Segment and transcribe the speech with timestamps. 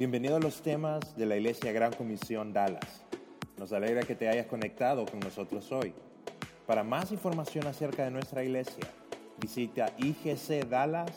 [0.00, 3.04] Bienvenido a los temas de la Iglesia Gran Comisión Dallas.
[3.58, 5.92] Nos alegra que te hayas conectado con nosotros hoy.
[6.66, 8.82] Para más información acerca de nuestra iglesia,
[9.38, 11.10] visita igcdallas.org.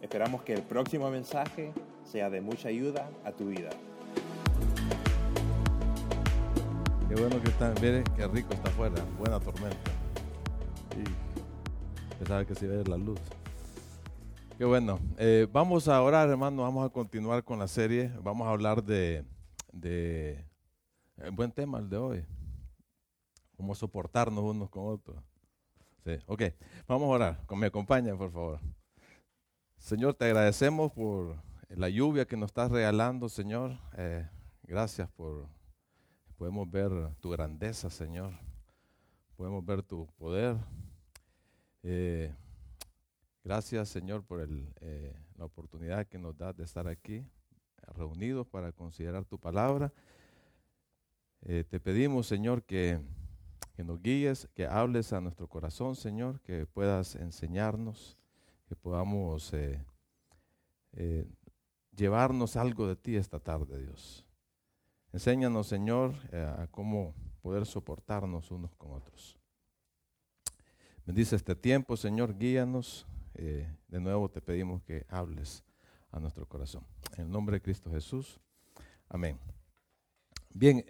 [0.00, 1.70] Esperamos que el próximo mensaje
[2.02, 3.68] sea de mucha ayuda a tu vida.
[7.10, 9.90] Qué bueno que están, miren qué rico está afuera, buena tormenta.
[10.96, 11.04] Y
[12.16, 13.20] pensaba que se iba la luz.
[14.56, 15.00] Qué bueno.
[15.18, 18.12] Eh, vamos a orar, hermano, vamos a continuar con la serie.
[18.22, 19.24] Vamos a hablar de,
[19.72, 20.44] de
[21.16, 22.24] eh, buen tema el de hoy.
[23.56, 25.16] Cómo soportarnos unos con otros.
[26.04, 26.42] Sí, ok.
[26.86, 27.40] Vamos a orar.
[27.56, 28.60] Me acompaña, por favor.
[29.76, 31.36] Señor, te agradecemos por
[31.70, 33.76] la lluvia que nos estás regalando, Señor.
[33.96, 34.24] Eh,
[34.62, 35.48] gracias por
[36.38, 38.32] podemos ver tu grandeza, Señor.
[39.36, 40.56] Podemos ver tu poder.
[41.82, 42.32] Eh,
[43.44, 44.44] gracias, Señor, por
[44.80, 47.24] eh, la oportunidad que nos das de estar aquí
[47.94, 49.92] reunidos para considerar tu palabra.
[51.40, 52.98] te pedimos, Señor, que,
[53.76, 58.18] nos guíes, que hables a nuestro corazón, Señor, que puedas enseñarnos
[58.66, 59.84] que podamos eh,
[60.92, 61.26] eh,
[61.94, 64.24] llevarnos algo de ti esta tarde, Dios.
[65.12, 69.36] Enséñanos, Señor, eh, a cómo poder soportarnos unos con otros.
[71.06, 73.06] Bendice este tiempo, Señor, guíanos.
[73.34, 75.64] De nuevo te pedimos que hables
[76.10, 76.84] a nuestro corazón.
[77.16, 78.40] En el nombre de Cristo Jesús.
[79.08, 79.38] Amén.
[80.50, 80.84] Bien,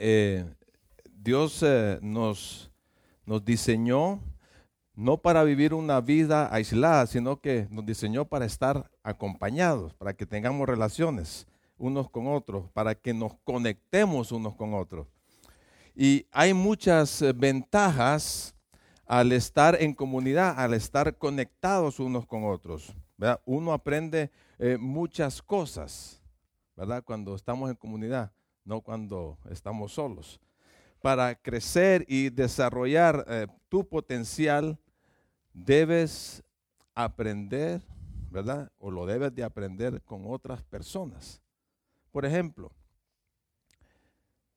[1.11, 1.65] Dios
[2.03, 2.71] nos,
[3.25, 4.21] nos diseñó
[4.95, 10.27] no para vivir una vida aislada, sino que nos diseñó para estar acompañados, para que
[10.27, 15.09] tengamos relaciones unos con otros, para que nos conectemos unos con otros.
[15.95, 18.54] Y hay muchas eh, ventajas
[19.07, 22.95] al estar en comunidad, al estar conectados unos con otros.
[23.45, 26.23] Uno aprende eh, muchas cosas,
[26.77, 27.03] ¿verdad?
[27.05, 28.33] Cuando estamos en comunidad,
[28.65, 30.41] no cuando estamos solos.
[31.03, 34.79] Para crecer y desarrollar eh, tu potencial,
[35.53, 36.43] debes
[36.95, 37.83] aprender,
[38.31, 38.73] ¿verdad?
[38.79, 41.43] O lo debes de aprender con otras personas.
[42.11, 42.73] Por ejemplo,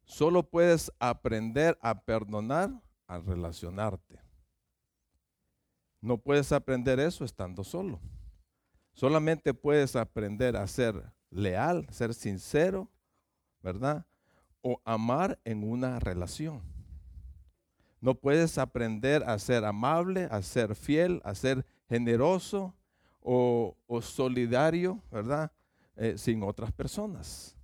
[0.05, 2.71] solo puedes aprender a perdonar
[3.07, 4.26] al relacionarte.
[6.01, 7.99] No puedes aprender eso estando solo.
[8.93, 12.89] Solamente puedes aprender a ser leal, ser sincero,
[13.61, 14.05] ¿verdad?
[14.61, 16.61] O amar en una relación.
[17.99, 22.75] No puedes aprender a ser amable, a ser fiel, a ser generoso
[23.21, 25.51] o, solidario, ¿verdad?
[25.95, 27.55] Eh, sin otras personas.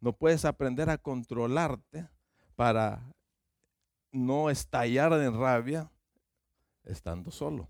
[0.00, 2.08] No puedes aprender a controlarte
[2.56, 3.02] para
[4.10, 5.90] no estallar en rabia
[6.88, 7.68] estando solo.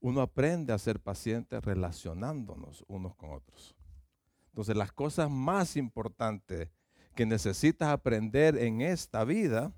[0.00, 3.76] Uno aprende a ser paciente relacionándonos unos con otros.
[4.48, 6.68] Entonces las cosas más importantes
[7.14, 9.72] que necesitas aprender en esta vida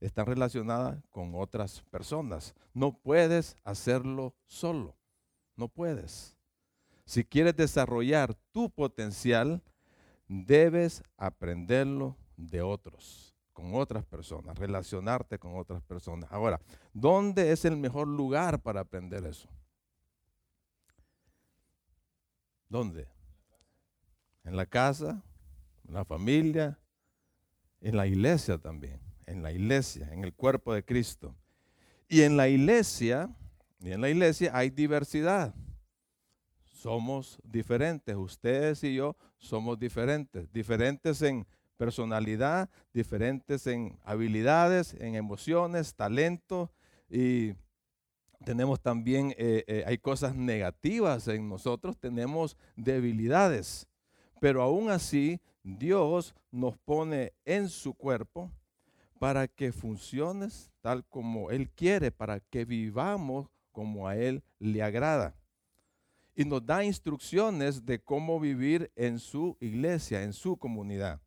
[0.00, 2.54] están relacionadas con otras personas.
[2.72, 4.96] No puedes hacerlo solo.
[5.56, 6.36] No puedes.
[7.06, 9.62] Si quieres desarrollar tu potencial,
[10.28, 16.30] debes aprenderlo de otros, con otras personas, relacionarte con otras personas.
[16.30, 16.60] Ahora,
[16.92, 19.48] ¿dónde es el mejor lugar para aprender eso?
[22.68, 23.08] ¿Dónde?
[24.44, 25.22] En la casa,
[25.88, 26.78] en la familia,
[27.80, 31.36] en la iglesia también en la iglesia, en el cuerpo de Cristo.
[32.08, 33.34] Y en la iglesia,
[33.80, 35.54] y en la iglesia hay diversidad.
[36.64, 41.46] Somos diferentes, ustedes y yo somos diferentes, diferentes en
[41.84, 46.70] personalidad, diferentes en habilidades, en emociones, talento
[47.10, 47.52] y
[48.42, 53.86] tenemos también, eh, eh, hay cosas negativas en nosotros, tenemos debilidades,
[54.40, 58.50] pero aún así Dios nos pone en su cuerpo
[59.18, 65.34] para que funciones tal como Él quiere, para que vivamos como a Él le agrada.
[66.34, 71.20] Y nos da instrucciones de cómo vivir en su iglesia, en su comunidad.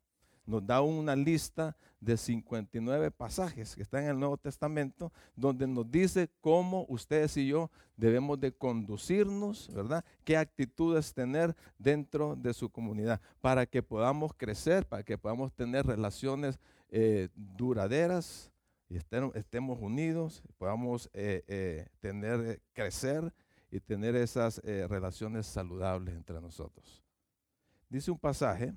[0.48, 5.90] Nos da una lista de 59 pasajes que están en el Nuevo Testamento, donde nos
[5.90, 10.02] dice cómo ustedes y yo debemos de conducirnos, ¿verdad?
[10.24, 15.84] Qué actitudes tener dentro de su comunidad para que podamos crecer, para que podamos tener
[15.84, 16.58] relaciones
[16.88, 18.50] eh, duraderas
[18.88, 23.34] y estemos unidos, podamos eh, eh, tener, crecer
[23.70, 27.04] y tener esas relaciones saludables entre nosotros.
[27.90, 28.72] Dice un pasaje,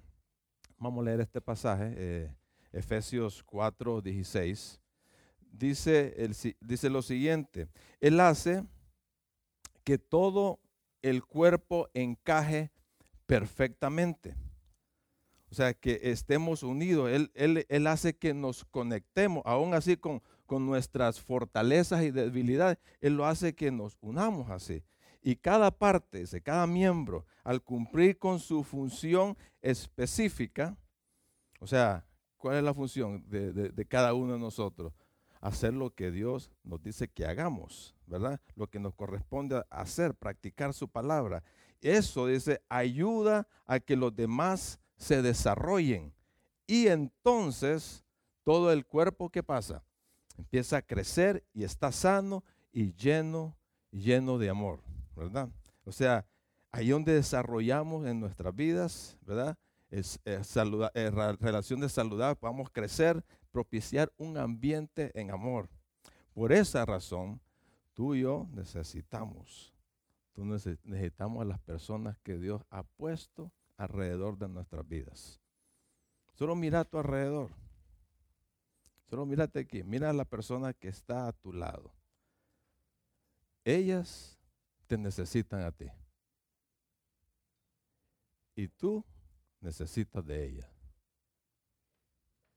[0.82, 2.36] vamos a leer este pasaje,
[2.74, 4.82] Efesios 4, 16.
[5.52, 7.68] Dice, el, dice lo siguiente,
[8.00, 8.64] Él hace
[9.84, 10.60] que todo
[11.02, 12.72] el cuerpo encaje
[13.28, 14.36] perfectamente.
[15.52, 17.12] O sea, que estemos unidos.
[17.34, 22.78] Él hace que nos conectemos, aún así con, con nuestras fortalezas y debilidades.
[23.02, 24.84] Él lo hace que nos unamos así.
[25.22, 30.76] Y cada parte, cada miembro, al cumplir con su función específica,
[31.60, 32.06] o sea,
[32.38, 34.94] ¿cuál es la función de, de cada uno de nosotros?
[35.40, 38.40] Hacer lo que Dios nos dice que hagamos, ¿verdad?
[38.56, 41.44] Lo que nos corresponde hacer, practicar su palabra.
[41.82, 46.14] Eso dice, ayuda a que los demás se desarrollen.
[46.68, 48.04] Y entonces
[48.44, 49.84] todo el cuerpo, ¿qué pasa?
[50.38, 53.56] Empieza a crecer y está sano y lleno,
[53.92, 54.82] lleno de amor,
[55.22, 55.50] ¿verdad?
[55.86, 56.26] O sea,
[56.72, 59.56] ahí donde desarrollamos en nuestras vidas, ¿verdad?
[59.90, 60.56] Es, es
[61.40, 65.70] relaciones saludables, podamos crecer, propiciar un ambiente en amor.
[66.34, 67.40] Por esa razón,
[67.94, 69.74] tú y yo necesitamos,
[70.34, 75.40] tú necesitamos a las personas que Dios ha puesto alrededor de nuestras vidas.
[76.34, 77.52] Solo mira a tu alrededor.
[79.10, 81.92] Solo mírate aquí, mira a la persona que está a tu lado.
[83.66, 84.41] Ellas
[84.92, 85.86] te necesitan a ti.
[88.58, 89.06] Y tú
[89.62, 90.70] necesitas de ellas.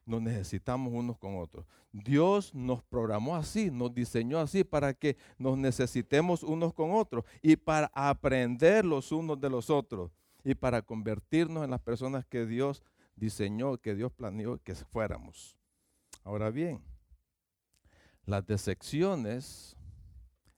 [0.05, 1.65] Nos necesitamos unos con otros.
[1.93, 7.55] Dios nos programó así, nos diseñó así para que nos necesitemos unos con otros y
[7.55, 10.11] para aprender los unos de los otros
[10.43, 12.83] y para convertirnos en las personas que Dios
[13.15, 15.57] diseñó, que Dios planeó que fuéramos.
[16.25, 16.83] Ahora bien,
[18.27, 19.77] las decepciones,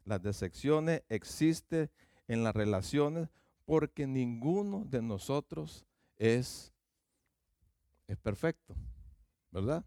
[0.07, 1.91] las decepciones existen
[2.29, 3.29] en las relaciones
[3.67, 5.85] porque ninguno de nosotros
[6.17, 6.73] es,
[8.07, 8.75] es perfecto,
[9.51, 9.85] ¿verdad?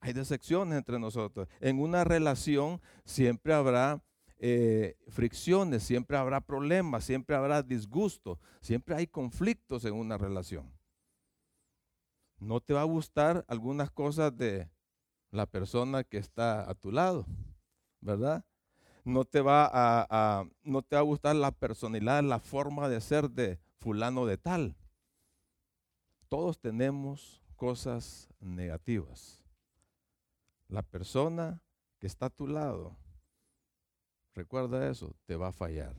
[0.00, 1.48] Hay decepciones entre nosotros.
[1.60, 4.02] En una relación siempre habrá
[4.38, 10.70] eh, fricciones, siempre habrá problemas, siempre habrá disgusto, siempre hay conflictos en una relación.
[12.38, 14.68] No te va a gustar algunas cosas de
[15.30, 17.24] la persona que está a tu lado,
[18.00, 18.44] ¿verdad?
[19.06, 23.30] No te va a, no te va a gustar la personalidad, la forma de ser
[23.30, 24.76] de fulano de tal.
[26.28, 29.42] Todos tenemos cosas negativas.
[30.68, 31.62] La persona
[31.98, 32.96] que está a tu lado
[34.36, 35.96] Recuerda eso, te va a fallar.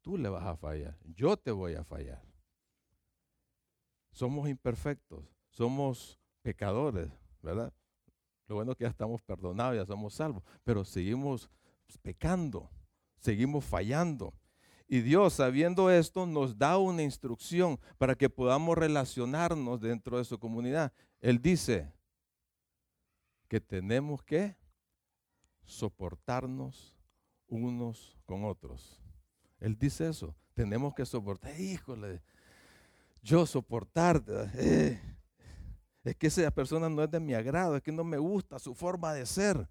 [0.00, 2.24] Tú le vas a fallar, yo te voy a fallar.
[4.12, 7.10] Somos imperfectos, somos pecadores,
[7.42, 7.70] ¿verdad?
[8.48, 11.50] Lo bueno es que ya estamos perdonados, ya somos salvos, pero seguimos
[11.98, 12.70] pecando,
[13.18, 14.34] seguimos fallando.
[14.88, 20.38] Y Dios, sabiendo esto, nos da una instrucción para que podamos relacionarnos dentro de su
[20.38, 20.92] comunidad.
[21.20, 21.90] Él dice
[23.48, 24.54] que tenemos que
[25.64, 26.94] soportarnos
[27.48, 29.00] unos con otros.
[29.60, 30.34] Él dice eso.
[30.54, 31.58] Tenemos que soportar.
[31.58, 32.22] Híjole,
[33.22, 34.22] yo soportar.
[34.54, 35.00] Eh,
[36.04, 38.74] es que esa persona no es de mi agrado, es que no me gusta su
[38.74, 39.68] forma de ser.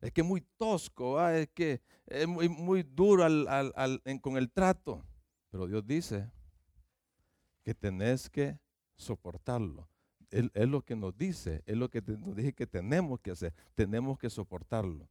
[0.00, 3.24] Es que es muy tosco, es que es muy, muy duro
[4.20, 5.04] con el trato.
[5.50, 6.30] Pero Dios dice
[7.64, 8.58] que tenés que
[8.96, 9.88] soportarlo.
[10.30, 13.54] Es lo que nos dice, es lo que nos dice que tenemos que hacer.
[13.74, 15.08] Tenemos que soportarlo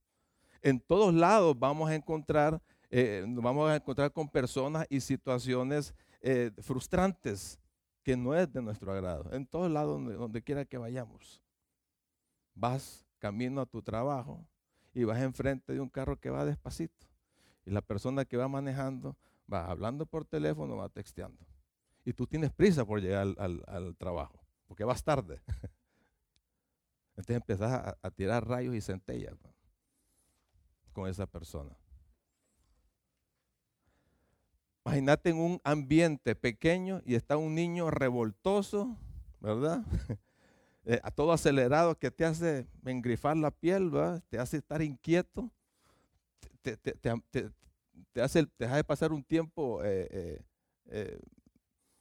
[0.61, 6.51] en todos lados vamos a encontrar, eh, vamos a encontrar con personas y situaciones eh,
[6.59, 7.59] frustrantes
[8.03, 9.31] que no es de nuestro agrado.
[9.33, 11.41] En todos lados, donde, quiera que vayamos.
[12.53, 14.45] Vas camino a tu trabajo
[14.97, 17.05] y vas enfrente de un carro que va despacito.
[17.65, 19.15] Y la persona que va manejando
[19.51, 21.45] va hablando por teléfono, va texteando.
[22.03, 25.39] Y tú tienes prisa por llegar al, trabajo, porque vas tarde.
[27.11, 29.35] Entonces empezás a, tirar rayos y centellas
[30.93, 31.77] con esa persona.
[34.83, 38.97] Imagínate en un ambiente pequeño y está un niño revoltoso,
[39.41, 39.85] ¿verdad?
[40.89, 44.23] Eh, a todo acelerado que te hace engrifar la piel, ¿verdad?
[44.29, 45.51] Te hace estar inquieto,
[46.61, 46.77] te,
[48.21, 50.41] hace, te hace pasar un tiempo eh,
[50.85, 51.19] eh,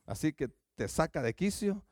[0.05, 1.83] así que te saca de quicio.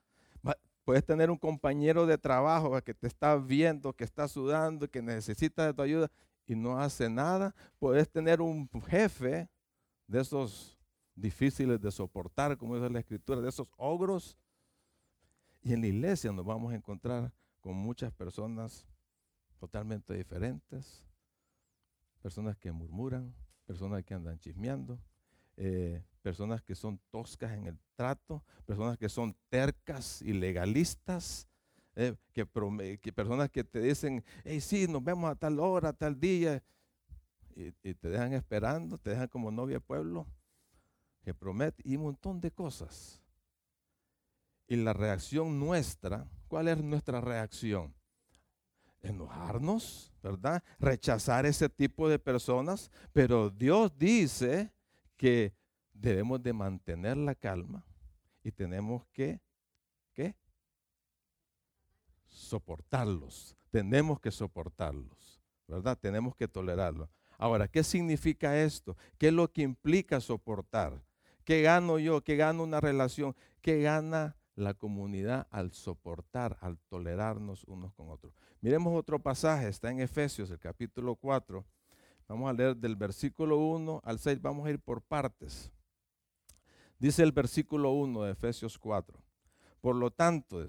[0.84, 5.66] Puedes tener un compañero de trabajo que te está viendo, que está sudando, que necesita
[5.66, 6.08] de tu ayuda
[6.46, 7.56] y no hace nada.
[7.80, 9.48] Puedes tener un jefe
[10.06, 10.78] de esos
[11.16, 14.38] difíciles de soportar, como dice la escritura, de esos ogros.
[15.64, 18.86] Y en la iglesia nos vamos a encontrar con muchas personas
[19.58, 21.02] totalmente diferentes,
[22.20, 25.00] personas que murmuran, personas que andan chismeando,
[25.56, 31.48] eh, personas que son toscas en el trato, personas que son tercas y legalistas,
[31.96, 36.62] eh, que, personas que te dicen, hey, sí, nos vemos a tal hora, tal día,
[37.56, 40.26] y, te dejan esperando, te dejan como novia de pueblo,
[41.22, 43.23] que promete y un montón de cosas.
[44.66, 47.94] Y la reacción nuestra, ¿cuál es nuestra reacción?
[49.02, 50.62] Enojarnos, ¿verdad?
[50.78, 54.72] Rechazar ese tipo de personas, pero Dios dice
[55.16, 55.54] que
[55.92, 57.84] debemos de mantener la calma
[58.42, 59.40] y tenemos que,
[60.12, 60.34] ¿qué?
[62.26, 63.56] Soportarlos.
[63.70, 65.98] Tenemos que soportarlos, ¿verdad?
[65.98, 67.08] Tenemos que tolerarlos.
[67.38, 68.96] Ahora, ¿qué significa esto?
[69.18, 71.02] ¿Qué es lo que implica soportar?
[71.44, 72.22] ¿Qué gano yo?
[72.22, 73.34] ¿Qué gano una relación?
[73.60, 78.34] ¿Qué gana la comunidad al soportar, al tolerarnos unos con otros?
[78.60, 81.64] Miremos otro pasaje, está en Efesios, el capítulo 4.
[82.28, 85.70] Vamos a leer del versículo 1 al 6, vamos a ir por partes.
[86.98, 89.18] Dice el versículo 1 de Efesios 4.
[89.80, 90.64] Por lo tanto,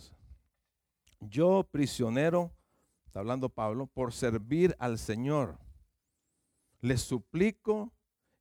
[1.22, 2.52] yo prisionero,
[3.06, 5.58] está hablando Pablo, por servir al Señor,
[6.82, 7.94] les suplico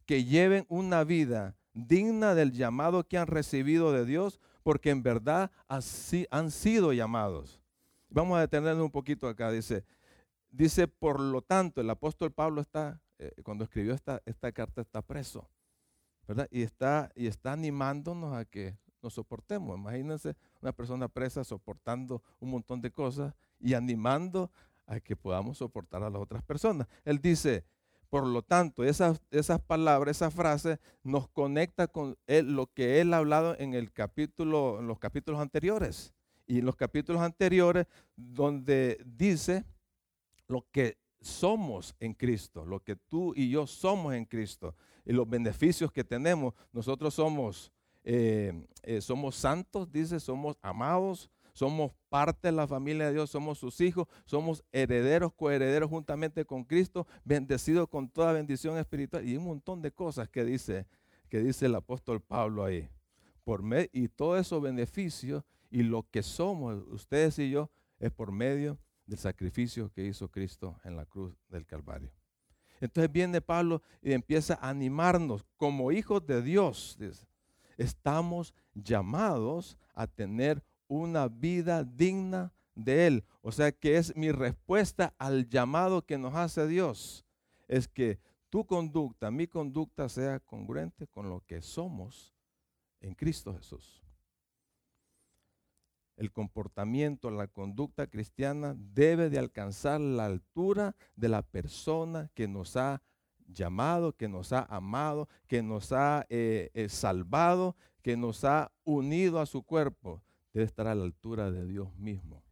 [0.07, 5.52] que lleven una vida digna del llamado que han recibido de Dios, porque en verdad
[5.68, 7.61] así han sido llamados.
[8.09, 9.52] Vamos a detenernos un poquito acá.
[9.52, 9.85] Dice,
[10.50, 15.02] dice, por lo tanto, el apóstol Pablo está, eh, cuando escribió esta, esta carta, está
[15.02, 15.49] preso.
[16.26, 16.49] ¿verdad?
[16.50, 19.78] Y está, y está animándonos a que nos soportemos.
[19.78, 24.50] Imagínense una persona presa soportando un montón de cosas y animando
[24.87, 26.88] a que podamos soportar a las otras personas.
[27.04, 27.64] Él dice,
[28.14, 33.16] por lo tanto, esas, esas palabras, esa frase nos conecta con lo que él ha
[33.16, 36.14] hablado en, el capítulo, en los capítulos anteriores.
[36.47, 39.64] Y en los capítulos anteriores donde dice
[40.47, 45.28] lo que somos en Cristo, lo que tú y yo somos en Cristo y los
[45.28, 46.54] beneficios que tenemos.
[46.71, 47.73] Nosotros somos,
[48.04, 53.58] eh, eh, somos santos, dice, somos amados, somos parte de la familia de Dios, somos
[53.58, 59.44] sus hijos, somos herederos, coherederos juntamente con Cristo, bendecidos con toda bendición espiritual y un
[59.44, 60.87] montón de cosas que dice,
[61.28, 62.88] que dice el apóstol Pablo ahí.
[63.44, 68.78] Por y todos esos beneficios y lo que somos, ustedes y yo, es por medio
[69.06, 72.11] del sacrificio que hizo Cristo en la cruz del Calvario.
[72.80, 76.99] Entonces viene Pablo y empieza a animarnos como hijos de Dios.
[77.76, 83.25] Estamos llamados a tener una vida digna de Él.
[83.43, 87.25] O sea que es mi respuesta al llamado que nos hace Dios.
[87.69, 88.19] Es que
[88.50, 92.35] tu conducta, mi conducta sea congruente con lo que somos
[93.00, 94.05] en Cristo Jesús
[96.17, 102.76] el comportamiento, la conducta cristiana debe de alcanzar la altura de la persona que nos
[102.76, 103.03] ha
[103.47, 109.41] llamado, que nos ha amado, que nos ha eh, eh, salvado, que nos ha unido
[109.41, 110.23] a su cuerpo.
[110.54, 112.42] Debe estar a la altura de Dios mismo.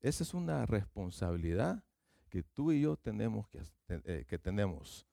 [0.00, 1.84] Esa es una responsabilidad
[2.30, 5.06] que tú y yo tenemos que, eh, tenemos.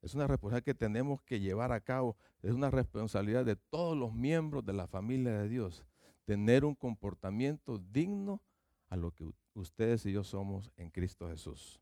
[0.00, 2.16] Es una responsabilidad que tenemos que llevar a cabo.
[2.42, 5.84] Es una responsabilidad de todos los miembros de la familia de Dios.
[6.24, 8.42] Tener un comportamiento digno
[8.88, 11.80] a lo que ustedes y yo somos en Cristo Jesús.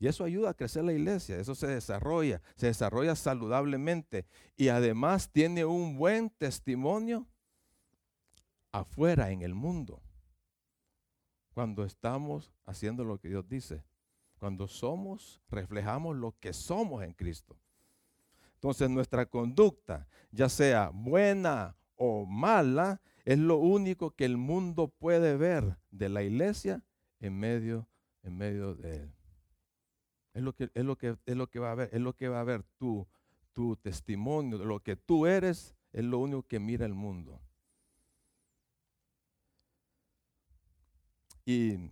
[0.00, 5.30] Y eso ayuda a crecer la iglesia, eso se desarrolla, se desarrolla saludablemente y además
[5.30, 7.26] tiene un buen testimonio
[8.72, 10.02] afuera en el mundo.
[11.52, 13.84] Cuando estamos haciendo lo que Dios dice,
[14.38, 17.58] cuando somos, reflejamos lo que somos en Cristo.
[18.54, 25.36] Entonces nuestra conducta, ya sea buena o mala, es lo único que el mundo puede
[25.36, 26.82] ver de la iglesia
[27.20, 27.88] en medio,
[28.22, 29.14] en medio de él.
[30.32, 32.28] Es lo que, es lo que, es lo que va a ver, es lo que
[32.28, 33.06] va a ver tu,
[33.52, 37.40] tu testimonio, lo que tú eres, es lo único que mira el mundo.
[41.44, 41.90] Y,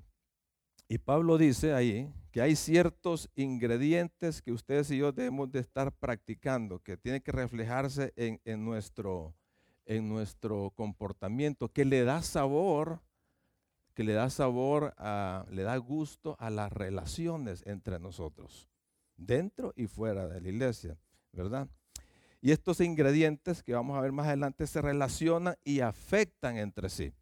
[0.88, 5.92] y Pablo dice ahí que hay ciertos ingredientes que ustedes y yo debemos de estar
[5.92, 9.34] practicando, que tienen que reflejarse en, nuestro,
[9.86, 13.00] en nuestro comportamiento, que le da sabor,
[13.94, 18.68] que le da sabor, a, le da gusto a las relaciones entre nosotros,
[19.16, 20.98] dentro y fuera de la iglesia,
[21.32, 21.68] ¿verdad?
[22.40, 27.12] Y estos ingredientes que vamos a ver más adelante se relacionan y afectan entre sí.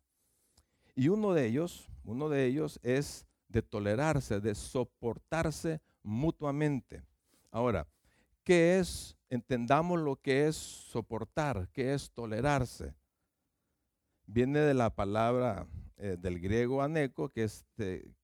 [0.99, 7.05] Y uno de ellos, uno de ellos es de tolerarse, de soportarse mutuamente.
[7.51, 7.87] Ahora,
[8.43, 9.15] ¿qué es?
[9.29, 12.95] Entendamos lo que es soportar, qué es tolerarse.
[14.25, 15.67] Viene de la palabra
[15.99, 17.47] eh, del griego aneco, que,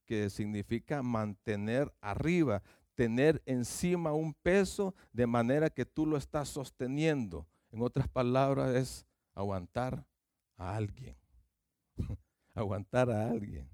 [0.07, 2.63] que significa mantener arriba,
[2.95, 7.47] tener encima un peso de manera que tú lo estás sosteniendo.
[7.71, 10.07] En otras palabras, es aguantar
[10.57, 11.17] a alguien.
[12.55, 13.69] aguantar a alguien.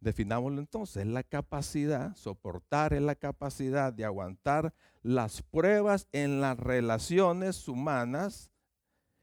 [0.00, 6.58] Definámoslo entonces, es la capacidad, soportar es la capacidad de aguantar las pruebas en las
[6.58, 8.50] relaciones humanas,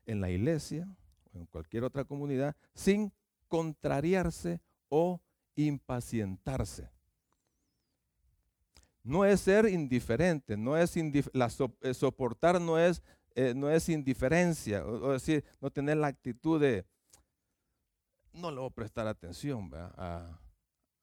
[0.08, 0.88] en la iglesia
[1.34, 3.14] o en cualquier otra comunidad, sin
[3.48, 5.22] contrariarse o
[5.56, 6.90] impacientarse.
[9.04, 13.02] No es ser indiferente, no es eh, soportar no es,
[13.36, 16.86] eh, no es indiferencia, o, decir, no tener la actitud de
[18.34, 20.40] no le voy a prestar atención a,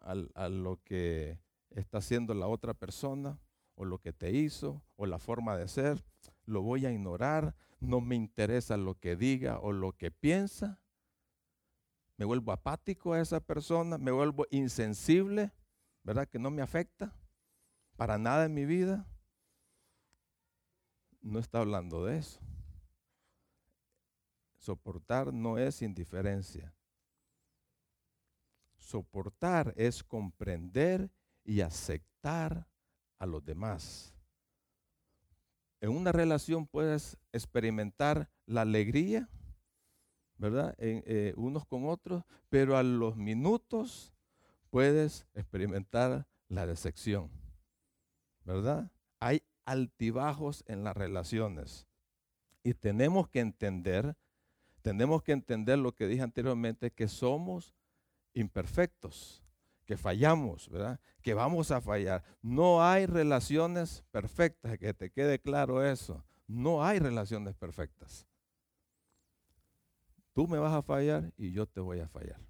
[0.00, 1.38] a, lo que
[1.70, 3.38] está haciendo la otra persona
[3.74, 6.04] o lo que te hizo o la forma de ser,
[6.44, 10.80] lo voy a ignorar, no me interesa lo que diga o lo que piensa,
[12.16, 15.52] me vuelvo apático a esa persona, me vuelvo insensible,
[16.02, 16.26] ¿verdad?
[16.28, 17.14] Que no me afecta
[17.96, 19.06] para nada en mi vida.
[21.20, 22.40] No está hablando de eso.
[24.56, 26.74] Soportar no es indiferencia.
[28.88, 31.10] Soportar es comprender
[31.44, 32.66] y aceptar
[33.18, 34.14] a los demás.
[35.82, 39.28] En una relación puedes experimentar la alegría,
[40.38, 40.74] ¿verdad?
[40.78, 44.14] Eh, unos con otros, pero a los minutos
[44.70, 47.30] puedes experimentar la decepción,
[48.42, 48.90] ¿verdad?
[49.20, 51.86] Hay altibajos en las relaciones
[52.62, 54.16] y tenemos que entender,
[54.80, 57.74] tenemos que entender lo que dije anteriormente, que somos
[58.34, 59.42] imperfectos,
[59.84, 61.00] que fallamos, ¿verdad?
[61.22, 62.22] Que vamos a fallar.
[62.42, 66.24] No hay relaciones perfectas, que te quede claro eso.
[66.46, 68.26] No hay relaciones perfectas.
[70.32, 72.40] Tú me vas a fallar y yo te voy a fallar.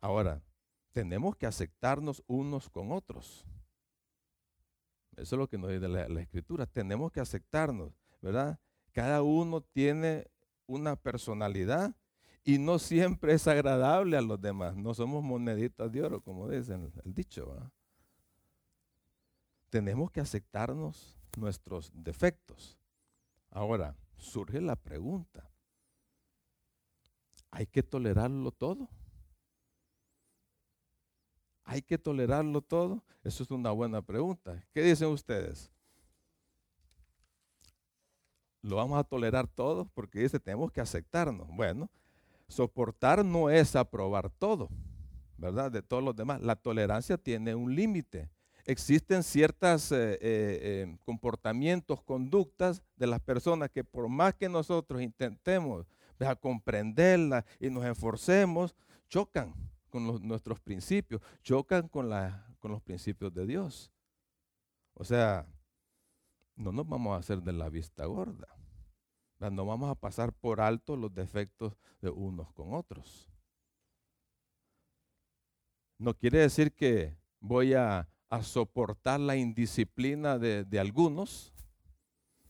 [0.00, 0.42] Ahora,
[0.92, 3.44] tenemos que aceptarnos unos con otros.
[5.16, 6.66] Eso es lo que nos dice la, la escritura.
[6.66, 8.58] Tenemos que aceptarnos, ¿verdad?
[8.92, 10.30] Cada uno tiene
[10.66, 11.94] una personalidad
[12.48, 14.76] y no siempre es agradable a los demás.
[14.76, 17.52] No somos moneditas de oro, como dicen el dicho.
[19.68, 22.78] Tenemos que aceptarnos nuestros defectos.
[23.50, 25.50] Ahora, surge la pregunta,
[27.50, 28.88] ¿hay que tolerarlo todo?
[31.64, 33.02] ¿Hay que tolerarlo todo?
[33.24, 34.62] Eso es una buena pregunta.
[34.72, 35.72] ¿Qué dicen ustedes?
[38.62, 39.86] ¿Lo vamos a tolerar todo?
[39.86, 41.48] Porque dice, tenemos que aceptarnos.
[41.48, 41.90] Bueno,
[42.48, 44.68] Soportar no es aprobar todo,
[45.36, 45.70] ¿verdad?
[45.70, 46.40] De todos los demás.
[46.42, 48.30] La tolerancia tiene un límite.
[48.64, 55.02] Existen ciertos eh, eh, eh, comportamientos, conductas de las personas que por más que nosotros
[55.02, 55.86] intentemos
[56.40, 58.74] comprenderlas y nos esforcemos,
[59.08, 59.54] chocan
[59.90, 62.10] con nuestros principios, chocan con,
[62.58, 63.92] con los principios de Dios.
[64.94, 65.46] O sea,
[66.56, 68.55] no nos vamos a hacer de la vista gorda.
[69.38, 73.28] No vamos a pasar por alto los defectos de unos con otros.
[75.98, 78.08] No quiere decir que voy a,
[78.42, 81.54] soportar la indisciplina de, algunos,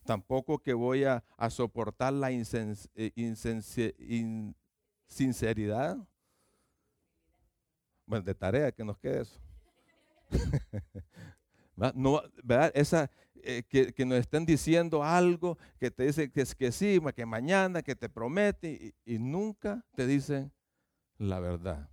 [0.05, 3.13] tampoco que voy a, soportar la eh,
[5.09, 5.97] insinceridad.
[8.07, 9.41] Bueno, de tarea que nos quede eso.
[11.77, 12.73] ¿verdad?
[12.75, 13.11] Esa,
[13.43, 17.95] eh, que, nos estén diciendo algo, que te dicen que, que sí, que mañana, que
[17.97, 20.53] te promete, y, nunca te dicen
[21.19, 21.89] la verdad.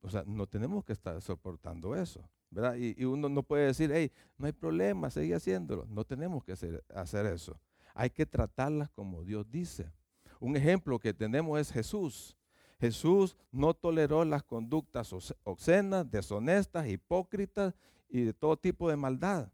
[0.00, 2.28] O sea, no tenemos que estar soportando eso.
[2.50, 2.76] ¿verdad?
[2.76, 5.86] Y, uno no puede decir, hey, no hay problema, sigue haciéndolo.
[5.86, 7.60] No tenemos que hacer eso.
[7.94, 9.92] Hay que tratarlas como Dios dice.
[10.40, 12.36] Un ejemplo que tenemos es Jesús.
[12.80, 17.74] Jesús no toleró las conductas obscenas, deshonestas, hipócritas
[18.08, 19.50] y de todo tipo de maldad.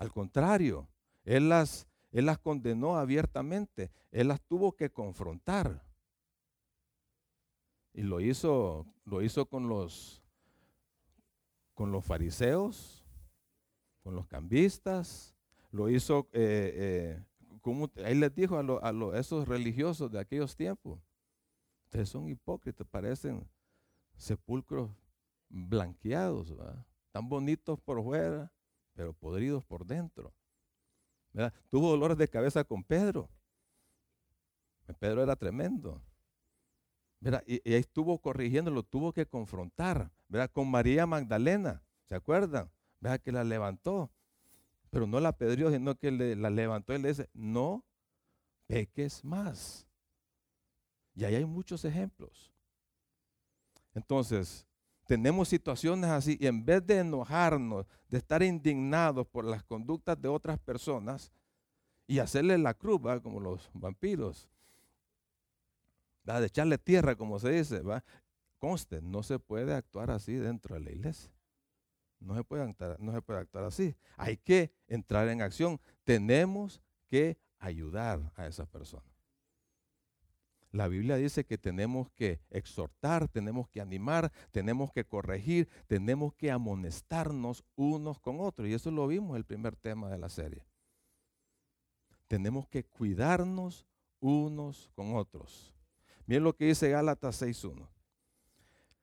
[0.00, 0.88] Al contrario,
[1.24, 5.84] él las, él las condenó abiertamente, él las tuvo que confrontar.
[7.92, 10.22] Y lo hizo, lo hizo con los,
[11.74, 13.04] con los fariseos,
[14.02, 15.36] con los cambistas,
[15.70, 17.20] lo hizo, eh,
[17.62, 20.98] eh, él les dijo a, esos religiosos de aquellos tiempos,
[21.84, 23.46] ustedes son hipócritas, parecen
[24.16, 24.90] sepulcros
[25.50, 26.54] blanqueados,
[27.12, 28.50] tan bonitos por fuera,
[29.00, 30.30] pero podridos por dentro.
[31.70, 33.30] Tuvo dolores de cabeza con Pedro.
[34.98, 36.02] Pedro era tremendo.
[37.46, 40.10] Y, ahí estuvo corrigiéndolo, tuvo que confrontar.
[40.52, 42.70] Con María Magdalena, ¿se acuerdan?
[43.24, 44.10] Que la levantó.
[44.90, 47.82] Pero no la pedrió, sino que la levantó y le dice, no
[48.66, 49.88] peques más.
[51.14, 52.52] Y ahí hay muchos ejemplos.
[53.94, 54.66] Entonces,
[55.10, 60.28] tenemos situaciones así y en vez de enojarnos, de estar indignados por las conductas de
[60.28, 61.32] otras personas
[62.06, 64.48] y hacerle la cruz, como los vampiros,
[66.22, 67.82] de echarle tierra, como se dice,
[68.58, 71.32] conste, no se puede actuar así dentro de la iglesia.
[72.20, 73.96] No se puede actuar, no se puede actuar así.
[74.16, 75.80] Hay que entrar en acción.
[76.04, 79.09] Tenemos que ayudar a esa persona.
[80.72, 86.50] La Biblia dice que tenemos que exhortar, tenemos que animar, tenemos que corregir, tenemos que
[86.50, 88.68] amonestarnos unos con otros.
[88.68, 90.64] Y eso lo vimos el primer tema de la serie.
[92.28, 93.84] Tenemos que cuidarnos
[94.20, 95.74] unos con otros.
[96.26, 97.88] Miren lo que dice Gálatas 6.1.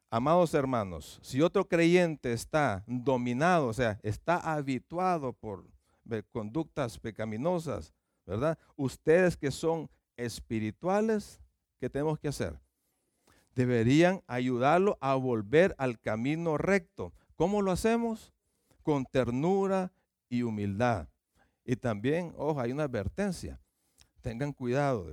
[0.09, 5.65] Amados hermanos, si otro creyente está dominado, o sea, está habituado por
[6.31, 7.93] conductas pecaminosas,
[8.25, 8.57] ¿verdad?
[8.77, 11.41] Ustedes que son espirituales,
[11.79, 12.59] ¿qué tenemos que hacer?
[13.55, 17.13] Deberían ayudarlo a volver al camino recto.
[17.35, 18.33] ¿Cómo lo hacemos?
[18.83, 19.91] Con ternura
[20.29, 21.07] y humildad.
[21.65, 23.59] Y también, ojo, hay una advertencia.
[24.21, 25.07] Tengan cuidado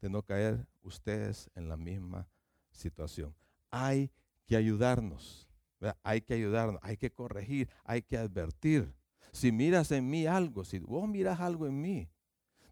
[0.00, 2.28] de no caer ustedes en la misma
[2.70, 3.34] situación.
[3.70, 4.10] Hay
[4.46, 5.48] que ayudarnos.
[6.02, 8.94] Hay que ayudarnos, hay que corregir, hay que advertir.
[9.32, 12.08] Si miras en mí algo, si vos miras algo en mí,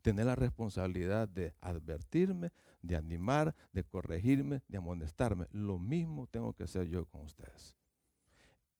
[0.03, 5.47] tenés la responsabilidad de advertirme, de animar, de corregirme, de amonestarme.
[5.53, 7.77] Lo mismo tengo que hacer yo con ustedes.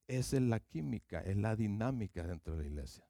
[0.07, 3.07] Esa es la química, es la dinámica dentro de la iglesia.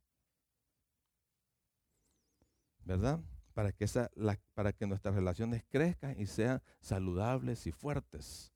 [2.84, 3.20] ¿Verdad?
[3.54, 4.10] Para que, esa,
[4.54, 8.52] para que nuestras relaciones crezcan y sean saludables y fuertes.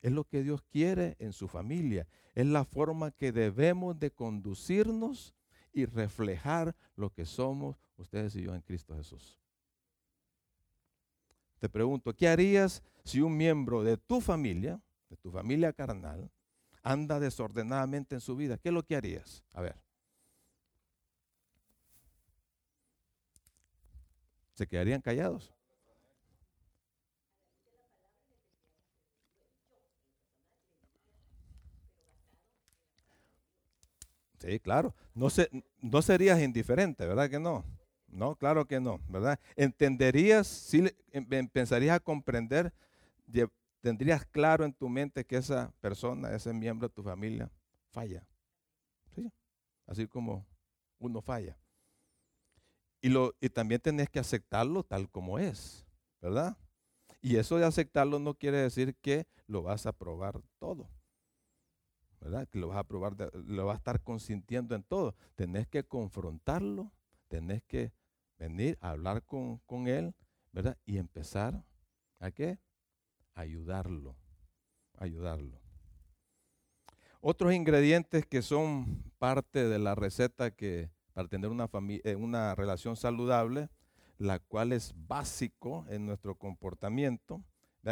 [0.00, 2.06] Es lo que Dios quiere en su familia.
[2.34, 5.34] Es la forma que debemos de conducirnos
[5.72, 9.38] y reflejar lo que somos ustedes y yo en Cristo Jesús.
[11.58, 14.80] Te pregunto, ¿qué harías si un miembro de tu familia,
[15.10, 16.30] de tu familia carnal,
[16.82, 18.58] anda desordenadamente en su vida?
[18.58, 19.44] ¿Qué es lo que harías?
[19.52, 19.76] A ver.
[24.54, 25.52] ¿Se quedarían callados?
[34.38, 34.94] Sí, claro.
[35.14, 37.64] No, se, no serías indiferente, ¿verdad que no?
[38.08, 39.38] No, claro que no, ¿verdad?
[39.56, 40.78] Entenderías, si
[41.12, 42.72] em, em, a comprender,
[43.80, 47.50] tendrías claro en tu mente que esa persona, ese miembro de tu familia,
[47.90, 48.26] falla.
[49.14, 49.30] ¿Sí?
[49.86, 50.46] Así como
[50.98, 51.56] uno falla.
[53.00, 55.86] Y, lo, y también tenés que aceptarlo tal como es,
[56.20, 56.56] ¿verdad?
[57.20, 60.88] Y eso de aceptarlo no quiere decir que lo vas a probar todo.
[62.20, 62.48] ¿verdad?
[62.48, 65.14] Que lo vas a probar, lo vas a estar consintiendo en todo.
[65.34, 66.92] Tenés que confrontarlo,
[67.28, 67.92] tenés que
[68.38, 70.14] venir a hablar con, él,
[70.52, 70.76] ¿verdad?
[70.86, 71.64] Y empezar
[72.18, 72.58] a qué?
[73.34, 74.16] Ayudarlo,
[74.96, 75.60] ayudarlo.
[77.20, 81.68] Otros ingredientes que son parte de la receta que para tener una,
[82.04, 83.68] eh, una relación saludable,
[84.18, 87.42] la cual es básico en nuestro comportamiento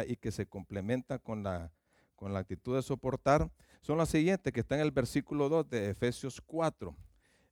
[0.07, 1.71] y que se complementa con la,
[2.15, 3.49] con la actitud de soportar,
[3.81, 6.95] son las siguientes que están en el versículo 2 de Efesios 4.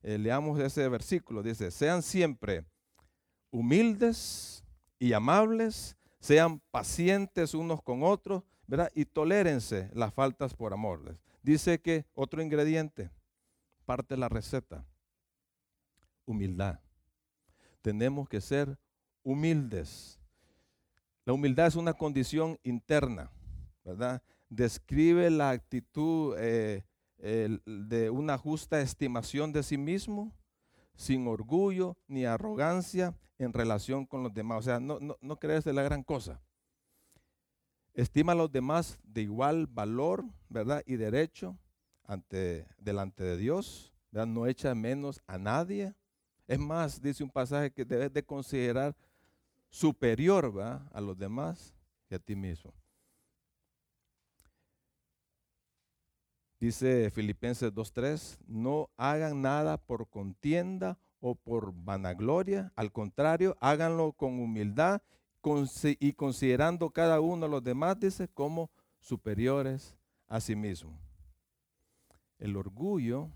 [0.02, 1.42] Eh, leamos ese versículo.
[1.42, 2.64] Dice, sean siempre
[3.56, 4.62] humildes
[4.98, 8.92] y amables, sean pacientes unos con otros, ¿verdad?
[8.94, 11.18] Y tolérense las faltas por amor.
[11.42, 13.10] Dice que otro ingrediente,
[13.86, 14.84] parte de la receta,
[16.26, 16.80] humildad.
[17.80, 18.78] Tenemos que ser
[19.22, 20.20] humildes.
[21.24, 23.30] La humildad es una condición interna,
[23.84, 24.22] ¿verdad?
[24.50, 26.84] describe la actitud eh,
[27.18, 30.30] de una justa estimación de sí mismo,
[30.94, 34.58] sin orgullo ni arrogancia en relación con los demás.
[34.58, 36.40] O sea, no, no, crees de la gran cosa.
[37.94, 40.82] Estima a los demás de igual valor, ¿verdad?
[40.86, 41.58] Y derecho
[42.04, 44.26] ante, delante de Dios, ¿verdad?
[44.26, 45.94] No echa menos a nadie.
[46.46, 48.94] Es más, dice un pasaje que debes de considerar
[49.68, 50.82] superior ¿verdad?
[50.92, 51.74] a los demás
[52.08, 52.72] que a ti mismo.
[56.58, 60.98] Dice Filipenses 2.3, no hagan nada por contienda
[61.30, 65.02] o por vanagloria, al contrario, háganlo con humildad
[66.00, 70.98] y considerando cada uno a los demás, dice, como superiores a sí mismo.
[72.38, 73.30] El orgullo,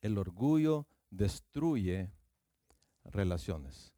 [0.00, 2.10] el orgullo destruye
[3.04, 3.92] relaciones.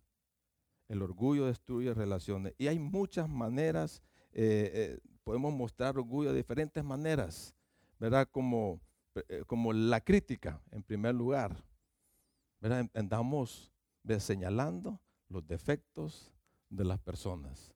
[0.88, 2.54] El orgullo destruye relaciones.
[2.56, 7.54] Y hay muchas maneras, eh, eh, podemos mostrar orgullo de diferentes maneras.
[8.00, 8.26] ¿verdad?
[8.32, 8.80] Como,
[9.28, 11.62] eh, como la crítica, en primer lugar.
[12.60, 12.88] ¿Verdad?
[12.94, 13.72] Andamos
[14.18, 16.32] señalando los defectos
[16.68, 17.72] de las personas.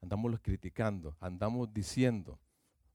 [0.00, 2.38] Andamos criticando, andamos diciendo,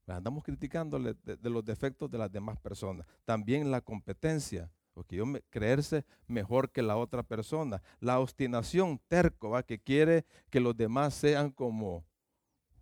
[0.06, 3.06] andamos criticando de, los defectos de las demás personas.
[3.24, 7.82] También la competencia, porque yo me, creerse mejor que la otra persona.
[8.00, 9.62] La obstinación, terco, ¿va?
[9.62, 12.04] que quiere que los demás sean como,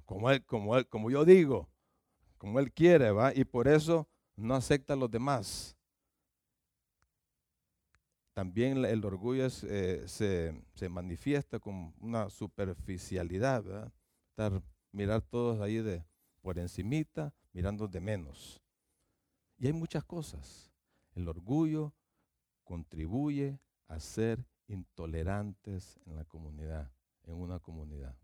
[0.04, 1.68] como él, como él, como yo digo,
[2.38, 3.34] como él quiere, ¿va?
[3.34, 5.76] Y por eso no acepta a los demás.
[8.36, 13.92] También el orgullo eh, se, manifiesta con una superficialidad, ¿verdad?
[14.28, 16.04] Estar, mirar todos ahí de
[16.42, 18.62] por encimita, mirando de menos.
[19.56, 20.70] Y hay muchas cosas.
[21.14, 21.94] El orgullo
[22.62, 28.18] contribuye a ser intolerantes en la comunidad, en una comunidad.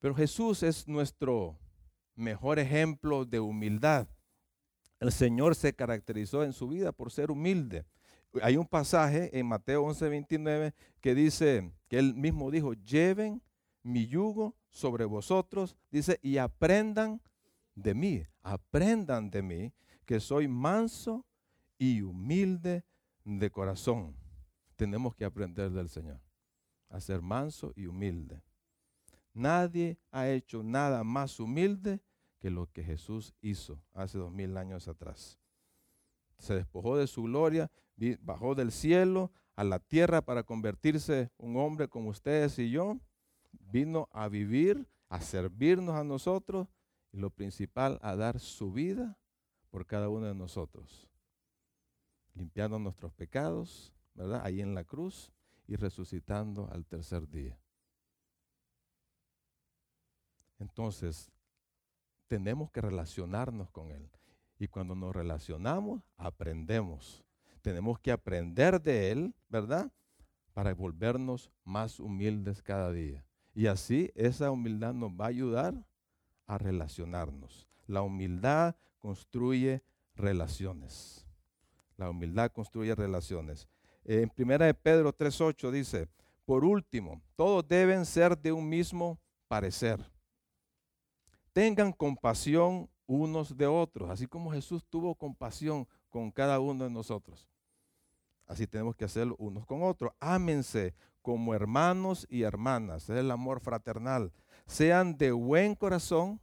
[0.00, 1.60] Pero Jesús es nuestro
[2.16, 4.08] mejor ejemplo de humildad.
[4.98, 7.86] El Señor se caracterizó en su vida por ser humilde
[8.42, 13.42] hay un pasaje en Mateo 11, 29 que dice, que él mismo dijo, lleven
[13.82, 17.20] mi yugo sobre vosotros, dice, y aprendan
[17.74, 19.72] de mí, aprendan de mí,
[20.04, 21.26] que soy manso
[21.78, 22.84] y humilde
[23.24, 24.14] de corazón.
[24.76, 26.20] Tenemos que aprender del Señor,
[26.88, 28.42] a ser manso y humilde.
[29.32, 32.00] Nadie ha hecho nada más humilde
[32.38, 35.38] que lo que Jesús hizo hace dos mil años atrás.
[36.40, 37.70] Se despojó de su gloria,
[38.22, 42.98] bajó del cielo a la tierra para convertirse un hombre como ustedes y yo,
[43.52, 46.66] vino a vivir, a servirnos a nosotros
[47.12, 49.18] y lo principal, a dar su vida
[49.68, 51.10] por cada uno de nosotros,
[52.34, 54.40] limpiando nuestros pecados, ¿verdad?
[54.42, 55.30] Ahí en la cruz
[55.66, 57.60] y resucitando al tercer día.
[60.58, 61.30] Entonces,
[62.28, 64.10] tenemos que relacionarnos con Él.
[64.60, 67.24] Y cuando nos relacionamos, aprendemos
[67.60, 69.90] tenemos que aprender de Él, ¿verdad?
[70.52, 73.24] Para volvernos más humildes cada día.
[73.54, 75.74] Y así esa humildad nos va a ayudar
[76.46, 77.68] a relacionarnos.
[77.86, 79.82] La humildad construye
[80.14, 81.26] relaciones.
[81.96, 83.68] La humildad construye relaciones.
[84.04, 86.08] En primera de Pedro 3.8 dice,
[86.44, 90.00] por último, todos deben ser de un mismo parecer.
[91.52, 97.48] Tengan compasión unos de otros, así como Jesús tuvo compasión con cada uno de nosotros.
[98.46, 100.12] Así tenemos que hacerlo unos con otros.
[100.20, 103.10] Ámense como hermanos y hermanas.
[103.10, 104.32] Es el amor fraternal.
[104.64, 106.40] Sean de buen corazón.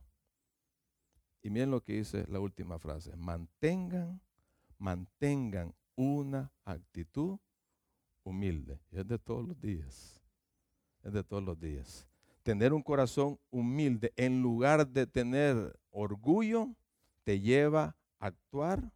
[1.42, 3.16] Y miren lo que dice la última frase.
[3.16, 4.20] Mantengan,
[4.78, 7.40] mantengan una actitud
[8.24, 8.82] humilde.
[8.92, 10.22] Es de todos los días.
[11.02, 12.06] Es de todos los días.
[12.44, 16.76] Tener un corazón humilde en lugar de tener orgullo
[17.24, 18.92] te lleva a actuar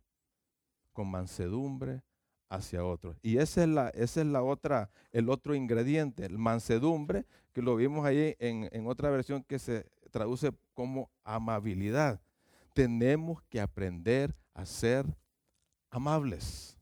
[0.93, 2.03] con mansedumbre
[2.47, 3.17] hacia otros.
[3.23, 7.75] Y esa es la, esa es la otra, el otro ingrediente, el mansedumbre, que lo
[7.75, 12.21] vimos ahí en, en otra versión que se traduce como amabilidad.
[12.73, 15.05] Tenemos que aprender a ser
[15.89, 16.77] amables,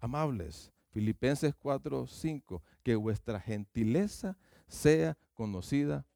[0.00, 0.72] amables.
[0.90, 4.36] Filipenses 4, 5, que vuestra gentileza
[4.68, 6.06] sea conocida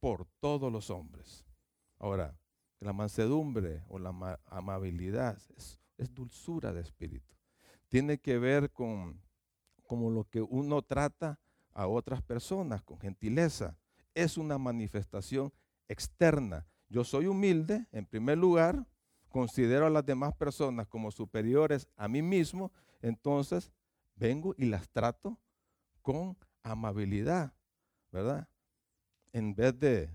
[0.00, 1.44] por todos los hombres.
[1.98, 2.36] Ahora,
[2.80, 5.80] la mansedumbre o la amabilidad es,
[6.14, 7.34] dulzura de espíritu.
[7.88, 9.20] Tiene que ver con
[9.86, 11.40] como lo que uno trata
[11.72, 13.76] a otras personas, con gentileza.
[14.14, 15.52] Es una manifestación
[15.88, 16.66] externa.
[16.88, 18.86] Yo soy humilde, en primer lugar,
[19.28, 23.72] considero a las demás personas como superiores a mí mismo, entonces
[24.14, 25.38] vengo y las trato
[26.02, 27.52] con amabilidad,
[28.12, 28.48] ¿verdad?
[29.32, 30.10] En vez de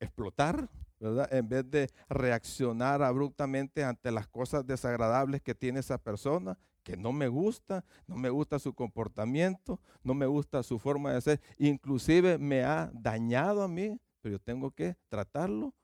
[0.00, 0.68] explotar,
[1.00, 7.12] En vez de reaccionar abruptamente ante las cosas desagradables que tiene esa persona, que no
[7.12, 12.38] me gusta, no me gusta su comportamiento, no me gusta su forma de ser, inclusive
[12.38, 15.74] me ha dañado a mí, pero yo tengo que tratarlo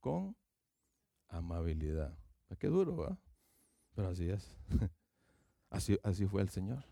[0.00, 0.36] con
[1.28, 2.16] amabilidad.
[2.58, 3.18] Qué duro, ¿verdad?
[3.94, 4.50] Pero así es.
[5.70, 6.82] Así, así fue el Señor.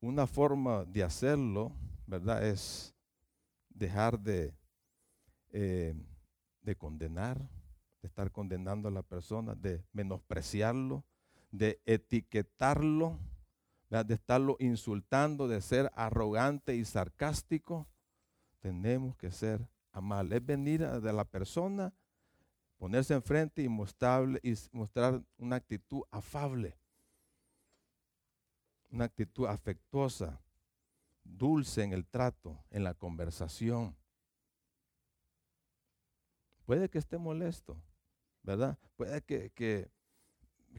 [0.00, 1.72] Una forma de hacerlo,
[2.06, 2.42] ¿verdad?
[2.42, 2.93] Es
[3.74, 4.54] dejar de,
[5.50, 5.94] eh,
[6.62, 7.38] de condenar,
[8.00, 11.04] de estar condenando a la persona, de menospreciarlo,
[11.50, 13.18] de etiquetarlo,
[13.90, 17.86] de estarlo insultando, de ser arrogante y sarcástico.
[18.60, 20.40] Tenemos que ser amables.
[20.40, 21.92] Es venir de la persona,
[22.76, 26.76] ponerse enfrente y, mostrarle, y mostrar una actitud afable,
[28.90, 30.40] una actitud afectuosa,
[31.24, 33.96] dulce en el trato, en la conversación.
[36.64, 37.76] Puede que esté molesto,
[38.42, 38.78] ¿verdad?
[38.96, 39.90] Puede que, que,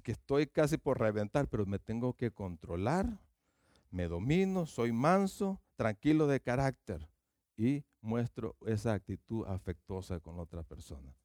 [0.06, 3.20] estoy casi por reventar, pero me tengo que controlar,
[3.92, 7.08] me domino, soy manso, tranquilo de carácter
[7.58, 11.16] y muestro esa actitud afectuosa con otra persona.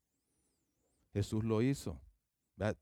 [1.12, 2.00] Jesús lo hizo.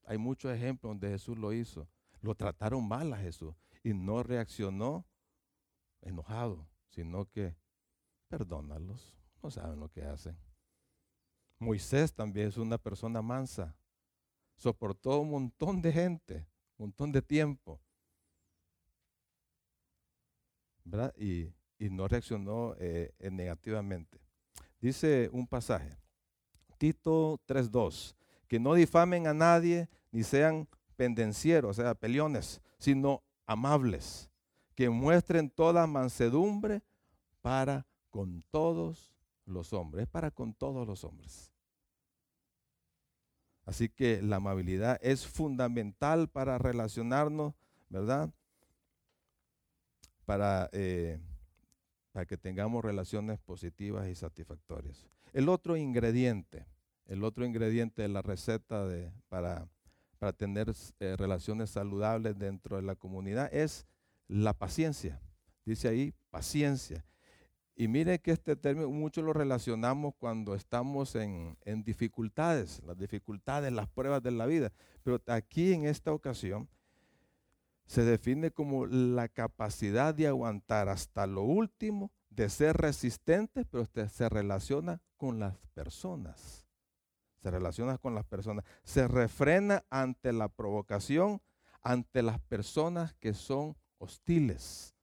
[0.04, 1.88] Hay muchos ejemplos donde Jesús lo hizo.
[2.20, 5.06] Lo trataron mal a Jesús y no reaccionó
[6.02, 7.56] enojado, sino que
[8.28, 10.36] perdónalos, no saben lo que hacen.
[11.58, 13.76] Moisés también es una persona mansa,
[14.56, 17.80] soportó un montón de gente, un montón de tiempo,
[20.84, 21.14] ¿verdad?
[21.16, 24.18] Y, no reaccionó eh, negativamente.
[24.80, 25.96] Dice un pasaje,
[26.76, 28.16] Tito 3.2,
[28.48, 34.28] que no difamen a nadie ni sean pendencieros, o sea, peliones, sino amables,
[34.78, 36.84] que muestren toda mansedumbre
[37.42, 39.12] para con todos
[39.44, 41.52] los hombres, es para con todos los hombres.
[43.64, 47.54] Así que la amabilidad es fundamental para relacionarnos,
[47.88, 48.30] ¿verdad?
[50.24, 51.18] Para, eh,
[52.12, 55.08] para que tengamos relaciones positivas y satisfactorias.
[55.32, 56.68] El otro ingrediente,
[57.06, 59.68] el otro ingrediente de la receta de, para,
[60.20, 63.84] para tener eh, relaciones saludables dentro de la comunidad es
[64.28, 65.20] la paciencia.
[65.64, 67.04] Dice ahí, paciencia.
[67.74, 73.72] Y mire que este término mucho lo relacionamos cuando estamos en, en, dificultades, las dificultades,
[73.72, 74.72] las pruebas de la vida.
[75.02, 76.68] Pero aquí en esta ocasión
[77.86, 84.28] se define como la capacidad de aguantar hasta lo último, de ser resistente, pero se
[84.28, 86.66] relaciona con las personas.
[87.42, 88.64] Se relaciona con las personas.
[88.82, 91.40] Se refrena ante la provocación,
[91.80, 94.94] ante las personas que son hostiles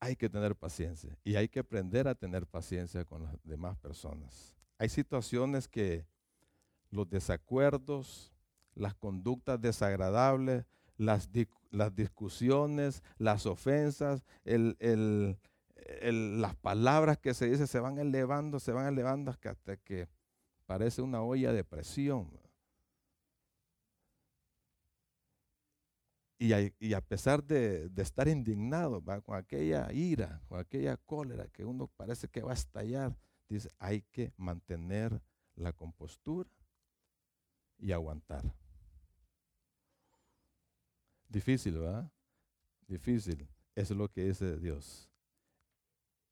[0.00, 4.56] hay que tener paciencia y hay que aprender a tener paciencia con las demás personas.
[4.78, 6.06] Hay situaciones que
[6.90, 8.32] los desacuerdos,
[8.74, 10.64] las conductas desagradables,
[10.96, 11.28] las,
[11.70, 19.30] las discusiones, las ofensas, las palabras que se dicen se van elevando, se van elevando
[19.30, 20.08] hasta que
[20.64, 22.39] parece una olla de presión.
[26.42, 32.28] Y a, pesar de, estar indignado con aquella ira, con aquella cólera que uno parece
[32.28, 33.14] que va a estallar,
[33.46, 35.20] dice, hay que mantener
[35.54, 36.48] la compostura
[37.76, 38.54] y aguantar.
[41.28, 42.10] Difícil, ¿verdad?
[42.88, 43.46] Difícil.
[43.74, 45.10] Eso es lo que dice Dios.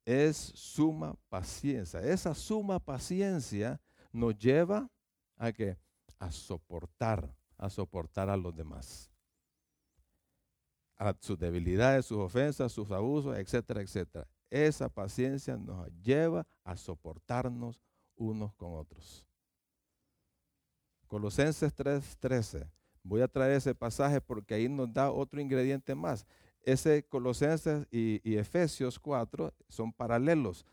[0.07, 2.01] Es suma paciencia.
[2.01, 3.79] Esa suma paciencia
[4.11, 4.91] nos lleva
[5.37, 5.77] a que
[6.19, 9.13] a soportar, a soportar a los demás
[10.99, 14.27] a sus debilidades, sus ofensas, sus abusos, etcétera, etcétera.
[14.51, 17.81] Esa paciencia nos lleva a soportarnos
[18.17, 19.25] unos con otros.
[21.07, 22.69] Colosenses 3:13.
[23.03, 26.27] Voy a traer ese pasaje porque ahí nos da otro ingrediente más.
[26.63, 30.67] Ese Colosenses y, Efesios 4 son paralelos.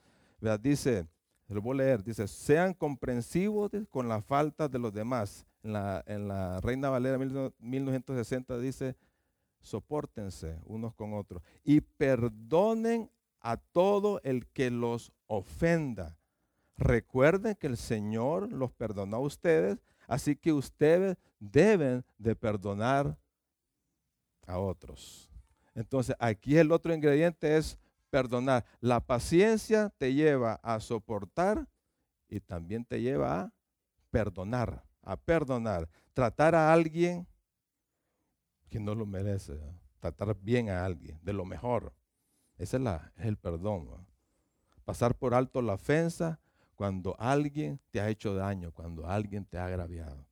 [0.61, 1.07] Dice,
[1.47, 5.45] lo voy a leer, dice, sean comprensivos con la falta de los demás.
[5.63, 8.95] En la, en la Reina Valera 1960 dice,
[9.65, 16.17] soportense unos con otros y perdonen a todo el que los ofenda.
[16.77, 23.17] Recuerden que el Señor los perdonó a ustedes, así que ustedes deben de perdonar
[24.45, 25.29] a otros.
[25.73, 27.77] Entonces, aquí el otro ingrediente es
[28.09, 28.65] perdonar.
[28.79, 31.67] La paciencia te lleva a soportar
[32.27, 33.53] y también te lleva a
[34.09, 35.89] perdonar, a perdonar.
[36.13, 37.27] Tratar a alguien
[38.69, 39.59] que no lo merece.
[39.99, 41.93] Tratar bien a alguien, de lo mejor.
[42.57, 44.07] Ese es, la, es el perdón.
[44.83, 46.39] Pasar por alto la ofensa
[46.75, 50.25] cuando alguien te ha hecho daño, cuando alguien te ha agraviado.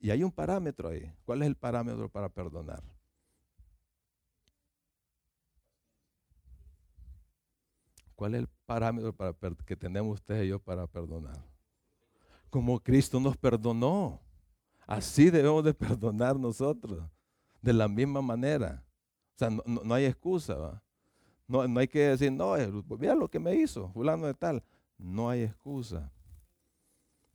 [0.00, 1.12] Y hay un parámetro ahí.
[1.24, 2.82] ¿Cuál es el parámetro para perdonar?
[8.14, 9.32] ¿Cuál es el parámetro para
[9.64, 11.44] que tenemos usted y yo para perdonar?
[12.50, 14.20] Como Cristo nos perdonó.
[14.88, 17.04] Así debemos de perdonar nosotros,
[17.60, 18.82] de la misma manera.
[19.34, 20.82] O sea, no, hay excusa.
[21.46, 24.64] No, hay que decir, no, eh, mira lo que me hizo, fulano de tal.
[24.96, 26.10] No hay excusa.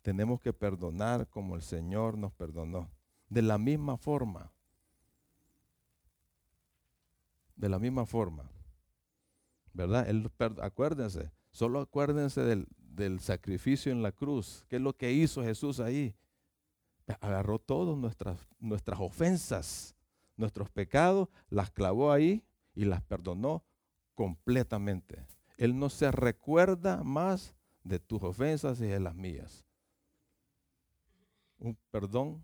[0.02, 2.90] Tenemos que perdonar como el Señor nos perdonó.
[3.30, 4.52] De la misma forma.
[7.56, 8.50] De la misma forma.
[9.74, 10.08] ¿Verdad?
[10.62, 14.66] acuérdense, solo acuérdense del, del sacrificio en la cruz.
[14.68, 16.16] ¿Qué es lo que hizo Jesús ahí?
[17.20, 19.96] Agarró todas nuestras, nuestras ofensas,
[20.38, 22.44] nuestros pecados, las clavó ahí
[22.74, 23.64] y las perdonó
[24.16, 25.26] completamente.
[25.58, 29.66] Él no se recuerda más de tus ofensas y de las mías.
[31.60, 32.44] Un perdón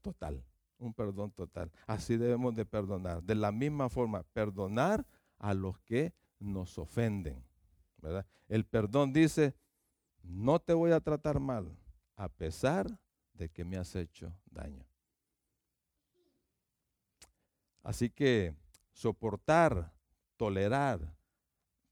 [0.00, 0.44] total,
[0.78, 1.70] un perdón total.
[1.86, 3.22] Así debemos de perdonar.
[3.22, 5.06] De la misma forma, perdonar
[5.38, 7.44] a los que nos ofenden.
[7.98, 8.26] ¿verdad?
[8.48, 9.54] El perdón dice,
[10.22, 11.76] no te voy a tratar mal,
[12.16, 12.98] a pesar
[13.48, 14.84] que me has hecho daño.
[17.82, 18.54] Así que
[18.92, 19.92] soportar,
[20.36, 21.16] tolerar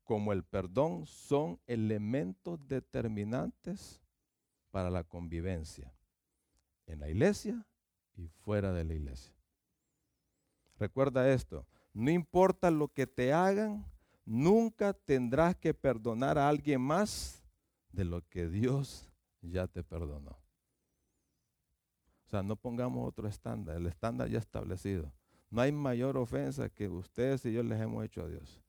[0.05, 4.01] como el perdón son elementos determinantes
[4.71, 5.93] para la convivencia
[6.87, 7.67] en la iglesia
[8.17, 9.35] y fuera de la iglesia.
[10.79, 13.85] Recuerda esto, no importa lo que te hagan,
[14.25, 17.43] nunca tendrás que perdonar a alguien más
[17.93, 19.11] de lo que Dios
[19.43, 20.48] ya te perdonó.
[22.29, 25.11] O sea, no pongamos otro estándar, el estándar ya establecido.
[25.49, 28.61] No hay mayor ofensa que ustedes y yo les hemos hecho a Dios.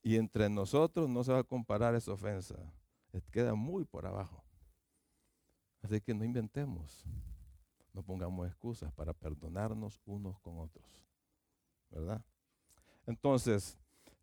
[0.00, 2.54] Y entre nosotros no se va a comparar esa ofensa.
[3.32, 4.44] Queda muy por abajo.
[5.82, 7.04] Así que no inventemos.
[7.92, 10.86] No pongamos excusas para perdonarnos unos con otros.
[11.90, 12.22] ¿Verdad?
[13.08, 13.76] Entonces,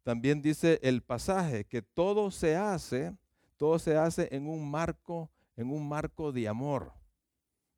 [0.03, 3.13] también dice el pasaje que todo se hace,
[3.57, 6.93] todo se hace en un marco, en un marco de amor.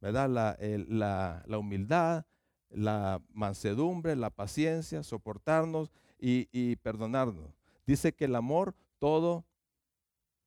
[0.01, 0.29] ¿Verdad?
[0.29, 2.25] La, la, humildad,
[2.69, 7.53] la mansedumbre, la paciencia, soportarnos y, y perdonarnos.
[7.85, 9.45] Dice que el amor todo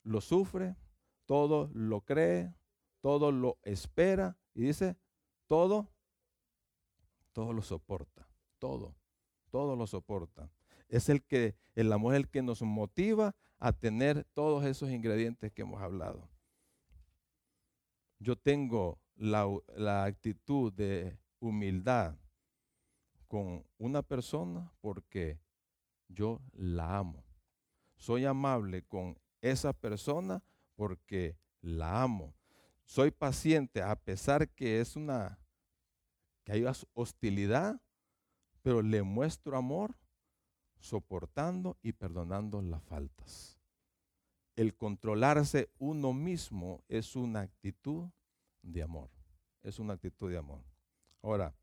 [0.03, 0.75] lo sufre,
[1.25, 2.53] todo lo cree,
[3.01, 4.95] todo lo espera y dice
[5.47, 5.89] todo,
[7.33, 8.27] todo lo soporta,
[8.59, 8.95] todo,
[9.49, 10.49] todo lo soporta.
[10.87, 15.51] Es el que, el amor es el que nos motiva a tener todos esos ingredientes
[15.51, 16.29] que hemos hablado.
[18.19, 22.17] Yo tengo la, actitud de humildad
[23.27, 25.39] con una persona porque
[26.09, 27.23] yo la amo.
[27.95, 30.43] Soy amable con esa persona
[30.75, 32.35] porque la amo.
[32.83, 35.39] Soy paciente a pesar que es una
[36.43, 37.81] que hay hostilidad,
[38.61, 39.95] pero le muestro amor
[40.79, 43.57] soportando y perdonando las faltas.
[44.57, 48.09] El controlarse uno mismo es una actitud
[48.63, 49.09] de amor.
[49.61, 50.63] Es una actitud de amor.
[51.21, 51.53] Ahora,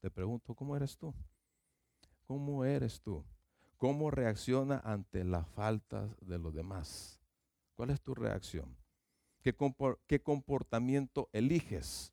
[0.00, 1.12] te pregunto, ¿cómo eres tú?
[2.26, 3.24] ¿Cómo eres tú?
[3.76, 7.20] ¿Cómo reacciona ante las faltas de los demás?
[7.74, 8.76] ¿Cuál es tu reacción?
[9.42, 12.12] ¿Qué, comportamiento eliges?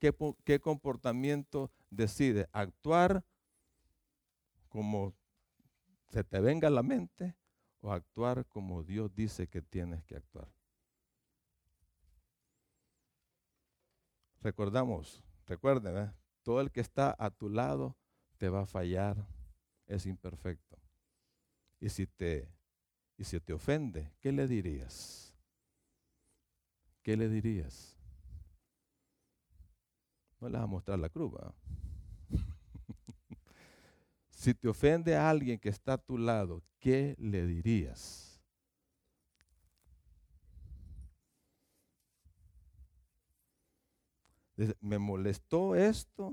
[0.00, 2.48] ¿Qué, ¿Qué comportamiento decide?
[2.52, 3.24] ¿Actuar
[4.68, 5.14] como
[6.08, 7.36] se te venga a la mente
[7.80, 10.53] o actuar como Dios dice que tienes que actuar?
[14.44, 16.12] Recordamos, recuerden, ¿eh?
[16.42, 17.96] todo el que está a tu lado
[18.38, 19.16] te va a fallar,
[19.86, 20.78] es imperfecto.
[21.80, 22.48] Y si te,
[23.16, 25.24] y si te ofende, ¿qué le dirías?
[27.04, 27.96] ¿qué le dirías?
[30.40, 31.32] No le vas a mostrar la cruz.
[34.30, 38.33] si te ofende a alguien que está a tu lado, ¿qué le dirías?
[44.80, 46.32] Me molestó esto,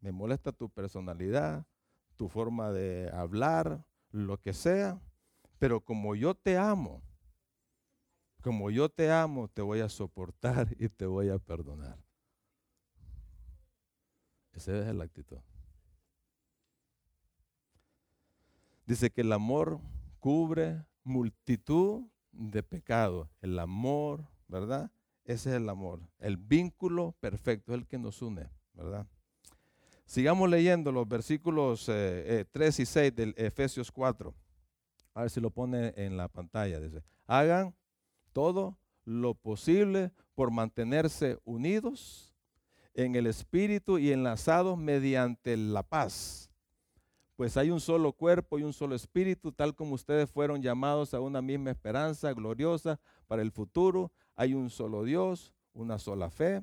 [0.00, 1.66] me molesta tu personalidad,
[2.16, 5.00] tu forma de hablar, lo que sea,
[5.58, 7.02] pero como yo te amo,
[8.42, 11.98] como yo te amo, te voy a soportar y te voy a perdonar.
[14.52, 15.38] Esa es la actitud.
[18.84, 19.80] Dice que el amor
[20.18, 22.02] cubre multitud
[22.32, 23.28] de pecados.
[23.40, 24.90] El amor, ¿verdad?
[25.24, 26.00] Ese es el amor.
[26.18, 29.06] El vínculo perfecto el que nos une, ¿verdad?
[30.04, 34.34] Sigamos leyendo los versículos 3 eh, eh, y 6 del Efesios 4.
[35.14, 36.80] A ver si lo pone en la pantalla.
[36.80, 37.74] Dice, hagan
[38.32, 42.34] todo lo posible por mantenerse unidos
[42.94, 46.51] en el espíritu y enlazados mediante la paz.
[47.42, 51.18] Pues hay un solo cuerpo y un solo espíritu, tal como ustedes fueron llamados a
[51.18, 54.12] una misma esperanza gloriosa para el futuro.
[54.36, 56.62] Hay un solo Dios, una sola fe,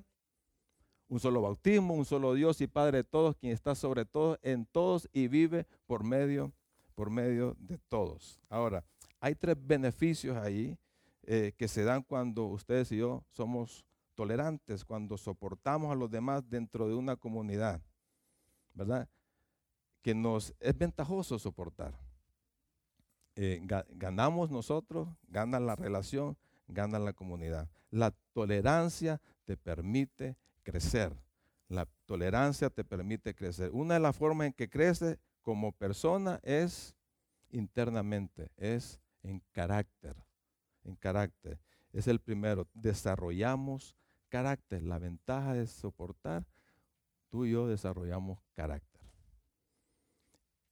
[1.10, 4.66] un solo bautismo, un solo Dios y Padre de todos, quien está sobre todo en
[4.66, 6.54] todos y vive por medio
[6.96, 8.40] por medio de todos.
[8.48, 8.86] Ahora,
[9.20, 10.78] hay tres beneficios ahí
[11.24, 16.50] eh, que se dan cuando ustedes y yo somos tolerantes, cuando soportamos a los demás
[16.50, 17.82] dentro de una comunidad,
[18.74, 19.10] ¿verdad?
[20.02, 21.94] Que nos es ventajoso soportar.
[23.36, 26.38] Eh, ganamos nosotros, gana la relación,
[26.68, 27.70] gana la comunidad.
[27.90, 31.14] La tolerancia te permite crecer.
[31.68, 33.72] La tolerancia te permite crecer.
[33.72, 36.96] Una de las formas en que crece como persona es
[37.52, 40.16] internamente, es en carácter
[40.84, 41.60] en carácter.
[41.94, 42.68] Es el primero.
[42.74, 43.96] Desarrollamos
[44.28, 44.84] carácter.
[44.84, 46.46] La ventaja de soportar,
[47.30, 48.89] tú y yo desarrollamos carácter.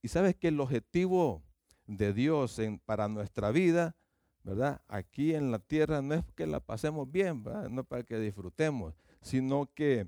[0.01, 1.43] Y sabes que el objetivo
[1.85, 3.95] de Dios para nuestra vida,
[4.43, 4.81] ¿verdad?
[4.87, 8.93] Aquí en la tierra no es que la pasemos bien, no es para que disfrutemos,
[9.21, 10.07] sino que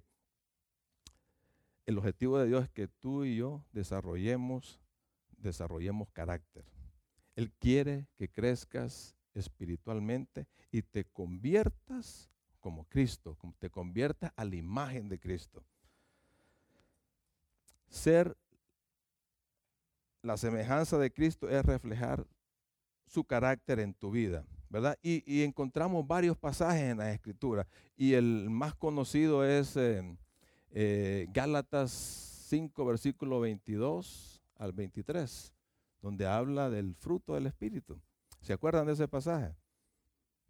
[1.86, 4.80] el objetivo de Dios es que tú y yo desarrollemos,
[5.38, 6.64] desarrollemos carácter.
[7.36, 12.30] Él quiere que crezcas espiritualmente y te conviertas
[12.60, 15.64] como Cristo, te conviertas a la imagen de Cristo.
[17.88, 18.38] Ser
[20.22, 22.26] la semejanza de Cristo es reflejar
[23.06, 24.98] su carácter en tu vida, ¿verdad?
[25.02, 27.68] Y, encontramos varios pasajes en la Escritura.
[27.98, 30.18] Y el más conocido es eh,
[30.72, 31.92] eh, Gálatas
[32.50, 35.54] 5, versículo 22 al 23,
[36.02, 38.00] donde habla del fruto del Espíritu.
[38.42, 39.56] ¿Se acuerdan de ese pasaje?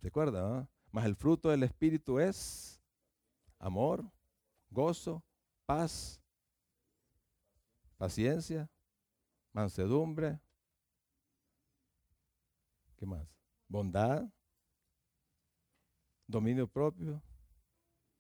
[0.02, 0.68] ¿Se acuerdan?
[0.92, 2.82] Mas el fruto del Espíritu es
[3.60, 4.04] amor,
[4.70, 5.24] gozo,
[5.66, 6.22] paz,
[7.98, 8.70] paciencia,
[9.54, 10.40] mansedumbre,
[12.96, 13.28] ¿qué más?
[13.68, 14.28] Bondad,
[16.28, 17.22] dominio propio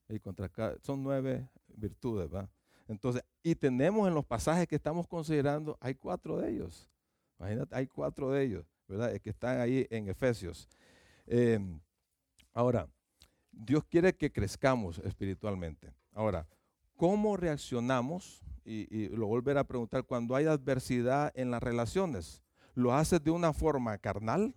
[0.07, 0.49] y contra
[0.81, 2.49] son nueve virtudes, ¿va?
[2.87, 6.87] Entonces, y tenemos en los pasajes que estamos considerando, hay cuatro de ellos.
[7.37, 9.15] Imagínate, hay cuatro de ellos, ¿verdad?
[9.21, 10.67] Que están ahí en Efesios.
[11.27, 11.79] Em,
[12.51, 12.89] ahora,
[13.51, 15.93] Dios quiere que crezcamos espiritualmente.
[16.13, 16.47] Ahora,
[16.95, 22.43] ¿cómo reaccionamos y, lo volver a preguntar, cuando hay adversidad en las relaciones,
[22.75, 24.53] ¿lo haces de una forma carnal?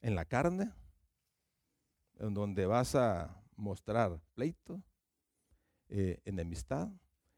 [0.00, 0.72] ¿En la carne?
[2.18, 4.82] ¿En donde vas a mostrar pleito,
[5.88, 6.88] eh, enemistad,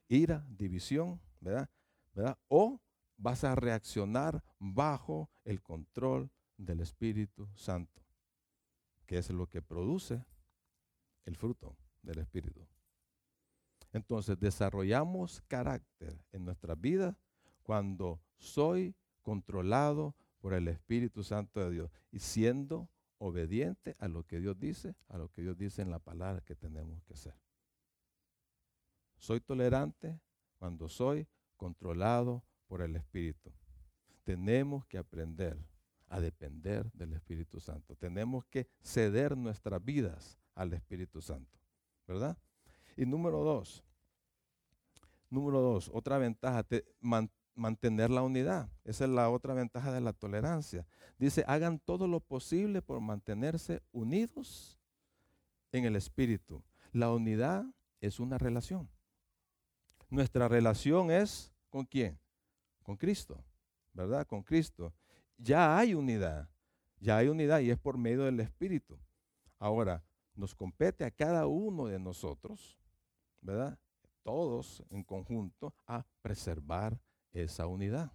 [0.09, 1.69] ira, división, ¿verdad?
[2.15, 2.39] ¿verdad?
[2.49, 2.81] O
[3.19, 8.03] vas a reaccionar bajo el control del Espíritu Santo,
[9.07, 10.25] que es lo que produce
[11.27, 12.67] el fruto del Espíritu.
[13.93, 17.17] Entonces desarrollamos carácter en nuestra vida
[17.63, 24.41] cuando soy controlado por el Espíritu Santo de Dios y siendo obediente a lo que
[24.41, 27.35] Dios dice, a lo que Dios dice en la palabra que tenemos que hacer.
[29.19, 30.21] Soy tolerante
[30.59, 31.27] cuando soy
[31.57, 33.53] controlado por el Espíritu.
[34.23, 35.59] Tenemos que aprender
[36.09, 37.97] a depender del Espíritu Santo.
[37.97, 41.59] Tenemos que ceder nuestras vidas al Espíritu Santo,
[42.07, 42.39] ¿verdad?
[42.99, 43.85] Y número dos,
[45.31, 46.67] número dos, otra ventaja,
[47.55, 48.69] mantener la unidad.
[48.83, 50.85] Esa es la otra ventaja de la tolerancia.
[51.17, 54.81] Dice, hagan todo lo posible por mantenerse unidos
[55.71, 56.61] en el Espíritu.
[56.91, 57.65] La unidad
[58.01, 58.91] es una relación.
[60.11, 62.19] Nuestra relación es con quién?
[62.83, 63.45] Con Cristo,
[63.93, 64.27] ¿verdad?
[64.27, 64.93] Con Cristo.
[65.37, 66.49] Ya hay unidad,
[66.99, 68.99] ya hay unidad y es por medio del Espíritu.
[69.61, 70.03] Ahora,
[70.35, 72.77] nos compete a cada uno de nosotros
[73.41, 73.79] ¿verdad?
[74.23, 77.01] Todos en conjunto a preservar
[77.33, 78.13] esa unidad.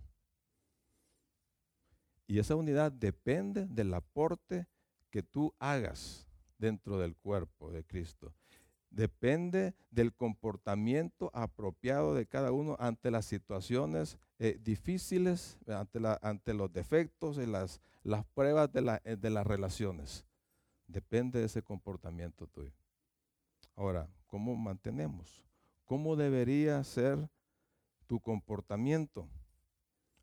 [2.27, 4.67] Y esa unidad depende del aporte
[5.09, 8.33] que tú hagas dentro del cuerpo de Cristo.
[8.89, 17.37] Depende del comportamiento apropiado de cada uno ante las situaciones eh, difíciles, ante, los defectos
[17.37, 20.25] y las, las pruebas de, eh, de las relaciones.
[20.85, 22.82] Depende de ese comportamiento tuyo.
[23.75, 25.43] Ahora, ¿cómo mantenemos?
[25.85, 27.29] ¿Cómo debería ser
[28.07, 29.27] tu comportamiento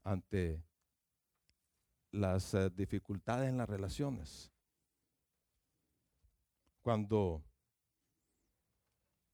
[0.04, 0.62] ante
[2.12, 4.50] las eh, dificultades en las relaciones?
[6.82, 7.42] Cuando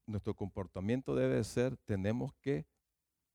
[0.07, 2.65] nuestro comportamiento debe ser, tenemos que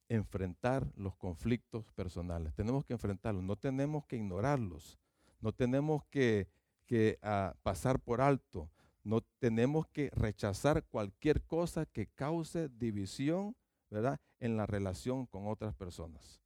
[0.09, 4.99] enfrentar los conflictos personales, tenemos que enfrentarlos, no tenemos que ignorarlos,
[5.41, 6.49] no tenemos que,
[7.23, 8.69] ah, pasar por alto,
[9.05, 13.57] no tenemos que rechazar cualquier cosa que cause división,
[13.91, 14.21] ¿verdad?
[14.39, 16.41] En la relación con otras personas.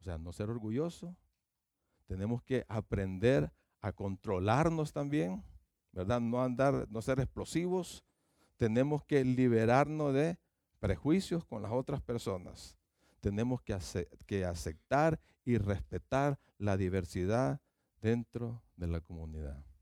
[0.00, 1.16] O sea, no ser orgulloso.
[2.06, 5.44] Tenemos que aprender a controlarnos también,
[5.92, 6.20] ¿verdad?
[6.20, 8.04] No andar, no ser explosivos.
[8.56, 10.38] Tenemos que liberarnos de
[10.78, 12.76] prejuicios con las otras personas.
[13.20, 13.76] Tenemos que,
[14.26, 17.60] que aceptar y respetar la diversidad
[18.00, 19.73] dentro de la comunidad.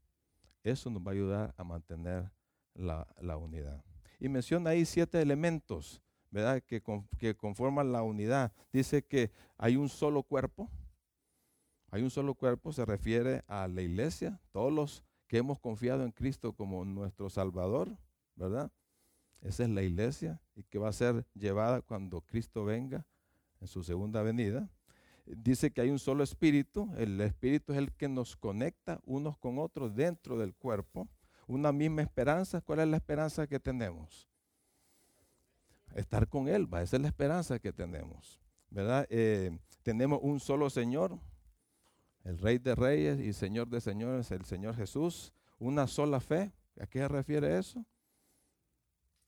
[0.62, 2.30] Eso nos va a ayudar a mantener
[2.74, 3.06] la,
[3.36, 3.84] unidad.
[4.20, 6.62] Y menciona ahí siete elementos, ¿verdad?
[6.62, 6.82] Que,
[7.18, 8.52] que conforman la unidad.
[8.72, 10.70] Dice que hay un solo cuerpo.
[11.90, 16.12] Hay un solo cuerpo, se refiere a la iglesia, todos los que hemos confiado en
[16.12, 17.98] Cristo como nuestro Salvador,
[18.34, 18.72] ¿verdad?
[19.42, 23.04] Esa es la iglesia y que va a ser llevada cuando Cristo venga
[23.60, 24.70] en su segunda venida
[25.24, 29.58] dice que hay un solo espíritu, el espíritu es el que nos conecta unos con
[29.58, 31.08] otros dentro del cuerpo,
[31.46, 34.28] una misma esperanza, ¿cuál es la esperanza que tenemos?
[35.94, 39.06] Estar con Él, esa es la esperanza que tenemos, ¿verdad?
[39.10, 41.18] Eh, tenemos un solo Señor,
[42.24, 46.86] el Rey de Reyes y Señor de Señores, el Señor Jesús, una sola fe, ¿a
[46.86, 47.84] qué se refiere eso?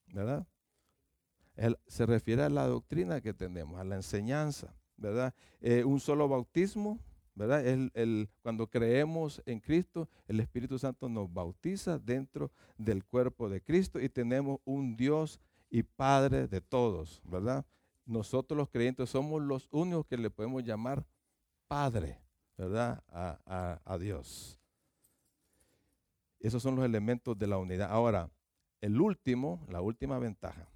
[0.06, 0.46] ¿Verdad?
[1.86, 5.34] Se refiere a la doctrina que tenemos, a la enseñanza ¿verdad?
[5.60, 6.98] Eh, un solo bautismo,
[7.34, 7.66] ¿verdad?
[7.66, 14.00] El, cuando creemos en Cristo, el Espíritu Santo nos bautiza dentro del cuerpo de Cristo
[14.00, 15.40] y tenemos un Dios
[15.70, 17.64] y Padre de todos, ¿verdad?
[18.06, 21.04] Nosotros los creyentes somos los únicos que le podemos llamar
[21.66, 22.20] Padre,
[22.56, 23.02] ¿verdad?
[23.08, 24.58] A, a Dios.
[26.38, 27.90] Esos son los elementos de la unidad.
[27.90, 28.30] Ahora,
[28.80, 30.68] el último, la última ventaja,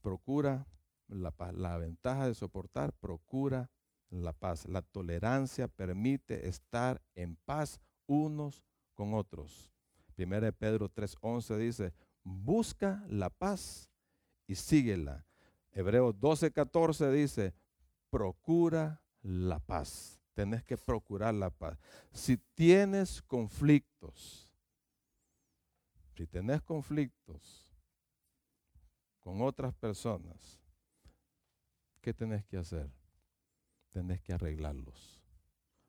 [0.00, 0.66] procura
[1.10, 1.34] la.
[1.52, 3.70] La ventaja de soportar, procura
[4.10, 4.66] la paz.
[4.66, 9.70] La tolerancia permite estar en paz unos con otros.
[10.14, 13.88] Primera de Pedro 3:11 dice, busca la paz
[14.46, 15.24] y síguela.
[15.72, 17.54] Hebreos 12:14 dice,
[18.10, 20.20] procura la paz.
[20.34, 21.78] Tenés que procurar la paz.
[22.12, 24.50] Si tienes conflictos,
[26.14, 27.72] si tenés conflictos
[29.20, 30.59] con otras personas,
[32.00, 32.90] ¿qué tenés que hacer?
[33.90, 35.20] tenés que arreglarlos.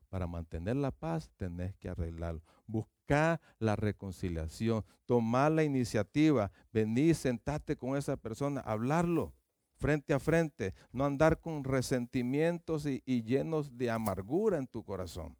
[0.08, 2.42] Para mantener la paz, tenés que arreglarlo.
[2.66, 9.32] Buscar la reconciliación, tomar la iniciativa, venir, sentarte con esa persona, hablarlo
[9.76, 15.36] frente a frente, no andar con resentimientos y llenos de amargura en tu corazón.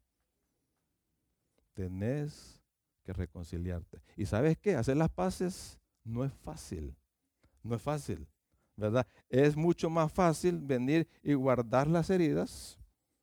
[1.75, 2.61] Tenés
[3.05, 4.03] que reconciliarte.
[4.17, 4.75] ¿Y sabes qué?
[4.75, 6.97] Hacer las paces no es fácil.
[7.63, 8.27] No es fácil.
[8.83, 9.07] ¿Verdad?
[9.29, 12.81] Es mucho más fácil venir y guardar las heridas,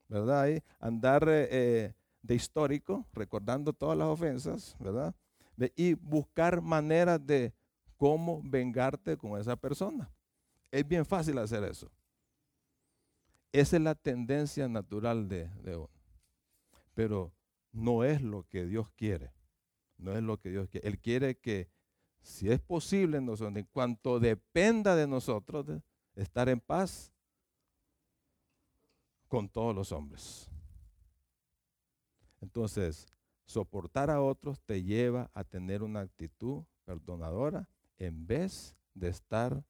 [0.07, 0.47] ¿verdad?
[0.47, 5.13] Y andar eh, eh, de histórico, recordando todas las ofensas, ¿verdad?
[5.75, 7.53] Y buscar maneras de
[7.97, 10.09] cómo vengarte con esa persona.
[10.71, 11.91] Es bien fácil hacer eso.
[13.51, 15.89] Esa es la tendencia natural de, de uno.
[16.93, 17.33] Pero
[17.73, 19.33] no es lo que Dios quiere.
[19.97, 20.87] No es lo que Dios quiere.
[20.87, 21.67] Él quiere que
[22.21, 25.65] si es posible en nosotros, en cuanto dependa de nosotros,
[26.15, 27.11] estar en paz
[29.27, 30.49] con todos los hombres.
[32.41, 33.07] Entonces,
[33.45, 37.67] soportar a otros te lleva a tener una actitud perdonadora
[37.97, 39.63] en vez de estar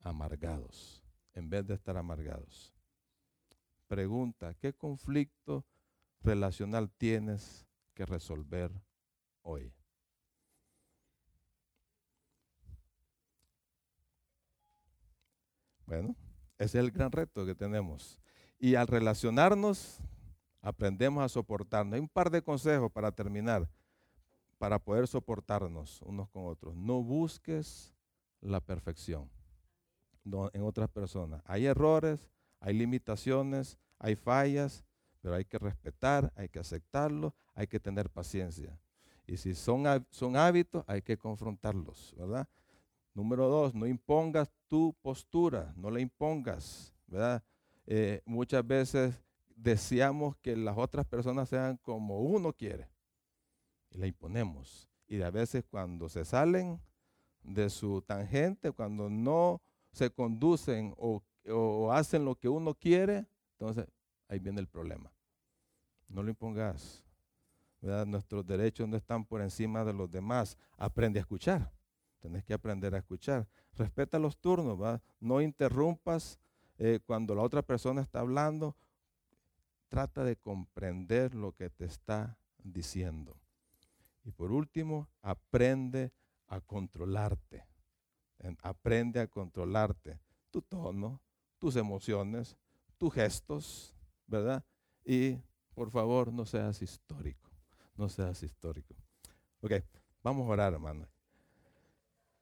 [0.00, 2.72] amargados, en vez de estar amargados.
[3.86, 5.64] Pregunta, ¿qué conflicto
[6.20, 8.72] relacional tienes que resolver
[9.42, 9.72] hoy?
[15.86, 16.16] Bueno,
[16.58, 18.20] ese es el gran reto que tenemos.
[18.58, 20.00] Y al relacionarnos,
[20.62, 21.94] aprendemos a soportarnos.
[21.94, 23.68] Hay un par de consejos para terminar,
[24.58, 26.74] para poder soportarnos unos con otros.
[26.74, 27.94] No busques
[28.40, 29.28] la perfección
[30.24, 31.42] en otras personas.
[31.44, 32.30] Hay errores,
[32.60, 34.84] hay limitaciones, hay fallas,
[35.20, 38.78] pero hay que respetar, hay que aceptarlos, hay que tener paciencia.
[39.26, 42.48] Y si son, son hábitos, hay que confrontarlos, ¿verdad?
[43.14, 47.44] Número dos, no impongas tu postura, no la impongas, ¿verdad?
[47.86, 49.14] Eh, muchas veces
[49.54, 52.90] deseamos que las otras personas sean como uno quiere
[53.92, 54.90] y la imponemos.
[55.06, 56.80] Y a veces cuando se salen
[57.44, 59.62] de su tangente, cuando no
[59.92, 63.86] se conducen o, o hacen lo que uno quiere, entonces
[64.26, 65.12] ahí viene el problema.
[66.08, 67.04] No lo impongas.
[67.80, 68.06] ¿verdad?
[68.06, 70.58] Nuestros derechos no están por encima de los demás.
[70.76, 71.70] Aprende a escuchar.
[72.24, 73.46] Tenés que aprender a escuchar.
[73.74, 75.02] Respeta los turnos, ¿va?
[75.20, 76.40] No interrumpas
[76.78, 78.74] eh, cuando la otra persona está hablando.
[79.90, 83.36] Trata de comprender lo que te está diciendo.
[84.24, 86.14] Y por último, aprende
[86.46, 87.66] a controlarte.
[88.62, 90.18] Aprende a controlarte
[90.50, 91.20] tu tono,
[91.58, 92.56] tus emociones,
[92.96, 93.94] tus gestos,
[94.26, 94.64] ¿verdad?
[95.04, 95.36] Y
[95.74, 97.50] por favor, no seas histórico.
[97.96, 98.94] No seas histórico.
[99.60, 99.72] Ok,
[100.22, 101.06] vamos a orar, hermano.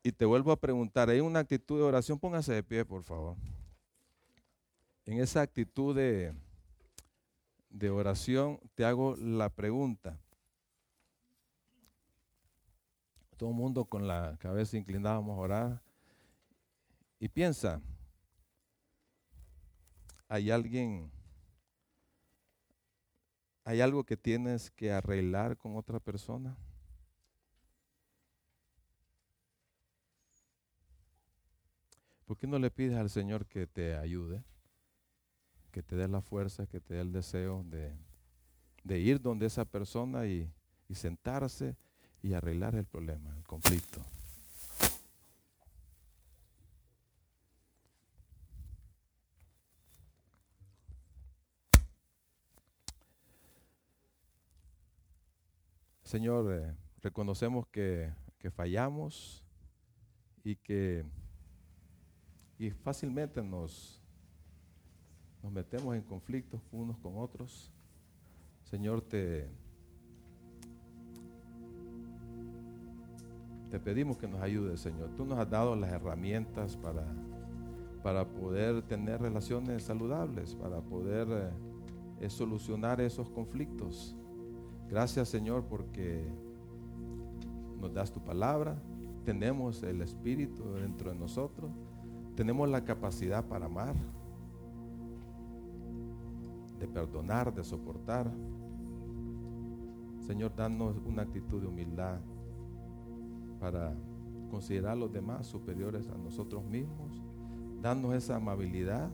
[0.03, 2.19] Y te vuelvo a preguntar, ¿hay una actitud de oración?
[2.19, 3.37] Póngase de pie, por favor.
[5.05, 6.35] En esa actitud de,
[7.71, 10.19] de oración te hago la pregunta.
[13.37, 15.83] Todo el mundo con la cabeza inclinada vamos a orar.
[17.21, 17.81] Y piensa,
[20.29, 21.13] ¿hay alguien,
[23.65, 26.57] hay algo que tienes que arreglar con otra persona?
[32.33, 34.43] ¿Por qué no le pides al Señor que te ayude?
[35.71, 40.25] Que te dé la fuerza, que te dé el deseo de, ir donde esa persona
[40.25, 40.51] y,
[40.95, 41.77] sentarse
[42.23, 44.01] y arreglar el problema, el conflicto.
[56.03, 58.11] Señor, eh, reconocemos que,
[58.55, 59.45] fallamos
[60.43, 61.05] y que
[62.59, 64.01] y fácilmente nos,
[65.43, 67.71] nos metemos en conflictos unos con otros.
[68.65, 69.49] Señor, te,
[73.71, 75.11] te pedimos que nos ayudes, Señor.
[75.17, 77.05] Tú nos has dado las herramientas para,
[78.03, 81.53] para poder tener relaciones saludables, para poder
[82.21, 84.15] eh, solucionar esos conflictos.
[84.89, 86.23] Gracias, Señor, porque
[87.81, 88.81] nos das tu palabra,
[89.25, 91.71] tenemos el Espíritu dentro de nosotros,
[92.35, 93.95] tenemos la capacidad para amar,
[96.79, 98.31] de perdonar, de soportar.
[100.27, 102.21] Señor, danos una actitud de humildad
[103.61, 103.95] para
[104.51, 107.23] considerar a los demás superiores a nosotros mismos.
[107.81, 109.11] Danos esa amabilidad.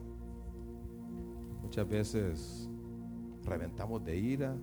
[1.63, 2.71] Muchas veces
[3.45, 4.57] reventamos de ira,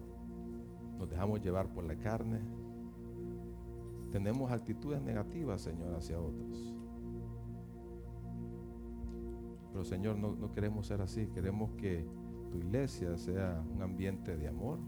[0.97, 2.39] nos dejamos llevar por la carne.
[4.11, 6.74] Tenemos actitudes negativas, Señor, hacia otros.
[9.75, 11.27] Pero Señor, no, queremos ser así.
[11.33, 12.07] Queremos que
[12.49, 14.79] tu iglesia sea un ambiente de amor,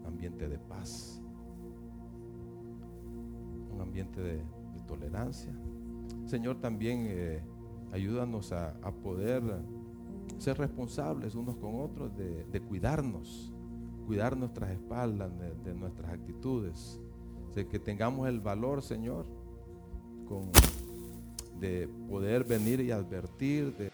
[0.00, 1.22] un ambiente de paz,
[3.70, 4.42] un ambiente de,
[4.86, 5.52] tolerancia.
[6.24, 7.42] Señor, también eh,
[7.92, 8.72] ayúdanos a,
[9.02, 9.42] poder
[10.38, 13.52] ser responsables unos con otros de, cuidarnos,
[14.06, 15.30] cuidar nuestras espaldas,
[15.64, 16.98] de, nuestras actitudes,
[17.54, 19.26] de que tengamos el valor, Señor,
[21.60, 23.90] de poder venir y advertir, de